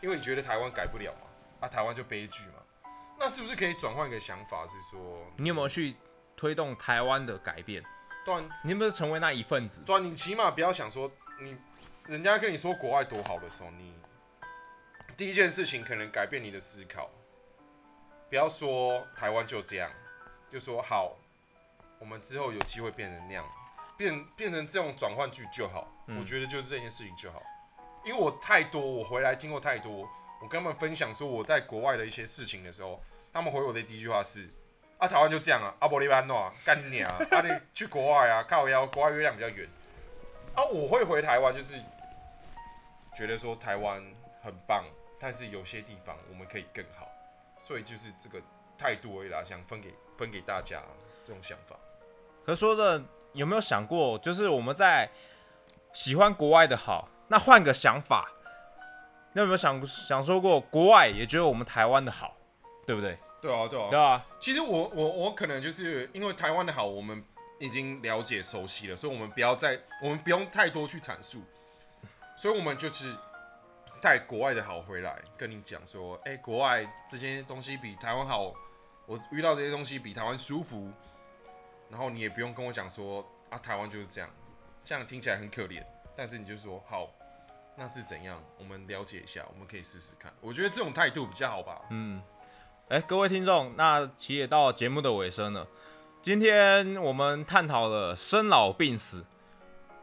[0.01, 1.27] 因为你觉得台湾改不了嘛？
[1.61, 2.89] 啊，台湾就悲剧嘛？
[3.19, 5.95] 那是不是可以转换一个想法，是说你有没有去
[6.35, 7.83] 推动台湾的改变？
[8.25, 9.81] 对，你有没有成为那一份子？
[9.85, 11.57] 对，你起码不要想说你
[12.05, 13.93] 人家跟你说国外多好的时候，你。
[15.15, 17.07] 第一件事情可能改变你的思考，
[18.29, 19.91] 不要说台湾就这样，
[20.51, 21.15] 就说好，
[21.99, 23.45] 我们之后有机会变成那样，
[24.03, 25.87] 变变成这种转换句就好。
[26.19, 27.41] 我觉得就是这件事情就好，
[28.03, 30.09] 因为我太多，我回来听过太多，
[30.41, 33.01] 我跟他们分享说我在国外的一些事情的时候，
[33.31, 34.49] 他们回我的第一句话是：
[34.97, 39.67] 啊，台湾就这样啊，阿伯利班诺干你啊， 啊你去国外啊，靠腰，国外月亮比较圆。
[40.55, 41.81] 啊，我会回台湾，就是
[43.15, 44.03] 觉得说台湾
[44.41, 44.83] 很棒。
[45.19, 47.07] 但是有些地方我们可以更好，
[47.63, 48.41] 所以就是这个
[48.77, 50.83] 态度而已啦，想分给分给大家
[51.23, 51.77] 这种想法。
[52.45, 53.01] 可说着
[53.33, 55.09] 有没有想过，就是我们在
[55.91, 58.31] 喜欢国外的好，那换个想法，
[59.33, 62.35] 你有没有想想说过，国外也觉得我们台湾的好，
[62.85, 63.17] 对不对？
[63.41, 64.25] 对啊，对啊，对啊。
[64.39, 67.23] 其实我我我可能就是因为台湾的好，我们
[67.59, 71.41] 已经了解熟悉了，所以我们不要再我们不用太多去阐述，
[72.35, 73.15] 所以我们就是。
[74.01, 78.53] 带国外的好回来，跟你讲说，哎，国外这些东西比台湾好，
[79.05, 80.91] 我遇到这些东西比台湾舒服，
[81.93, 84.27] 然后你也不用跟我讲说啊，台湾就是这样，
[84.83, 85.83] 这样听起来很可怜，
[86.15, 87.07] 但是你就说好，
[87.77, 88.43] 那是怎样？
[88.57, 90.33] 我们了解一下，我们可以试试看。
[90.41, 91.79] 我觉得这种态度比较好吧。
[91.91, 92.19] 嗯，
[92.89, 95.67] 哎，各位听众，那其也到节目的尾声了，
[96.23, 99.23] 今天我们探讨了生老病死，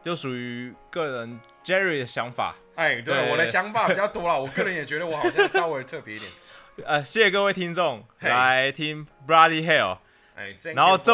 [0.01, 2.55] 就属于个人 Jerry 的想法。
[2.75, 4.41] 哎，对，我的想法比较多了。
[4.41, 6.31] 我个人也觉得我好像稍微特别一点。
[6.87, 9.97] 呃，谢谢各位听众来听 Bloody Hell。
[10.33, 11.13] 哎，然后这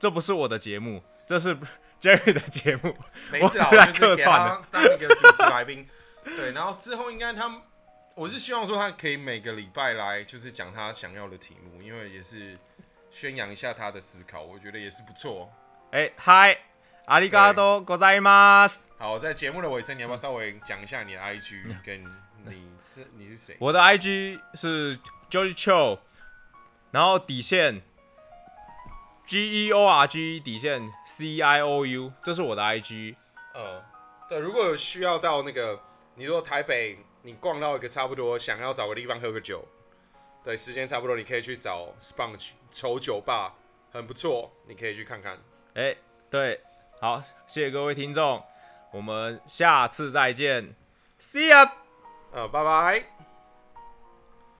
[0.00, 1.56] 这不是我的节目，这是
[2.00, 2.96] Jerry 的节目。
[3.30, 5.86] 没事啊，客串的，当一个主持来宾。
[6.24, 7.62] 对，然后之后应该他，
[8.14, 12.58] 我是希望说他可以每个礼拜来，就是讲他想要的题目，因为也是
[13.10, 15.52] 宣扬一下他的思考，我觉得也是不错。
[15.92, 16.58] 哎，嗨。
[17.06, 18.78] 阿里嘎多，ございます。
[18.98, 21.76] 好，在节目的尾声，你要不要稍微讲一下你的 IG？
[21.84, 22.04] 跟
[22.44, 23.56] 你这你是谁？
[23.60, 24.98] 我的 IG 是
[25.30, 26.00] George Cho，
[26.90, 27.80] 然后底线
[29.31, 33.15] G E O R G 底线 C I O U，这是我的 IG。
[33.53, 33.81] 呃，
[34.27, 35.81] 对，如果有需要到那个，
[36.15, 39.65] 你说台北，你逛到一个差不多，想要找个地方喝个酒，
[40.43, 43.55] 对，时间差不多，你可以去找 Sponge 丑酒吧，
[43.93, 45.37] 很不错，你可以去看看。
[45.75, 45.95] 哎，
[46.29, 46.59] 对。
[46.99, 48.43] 好，谢谢各位听众，
[48.91, 50.75] 我们下次再见
[51.21, 51.71] ，See ya，
[52.33, 53.20] 呃，拜拜。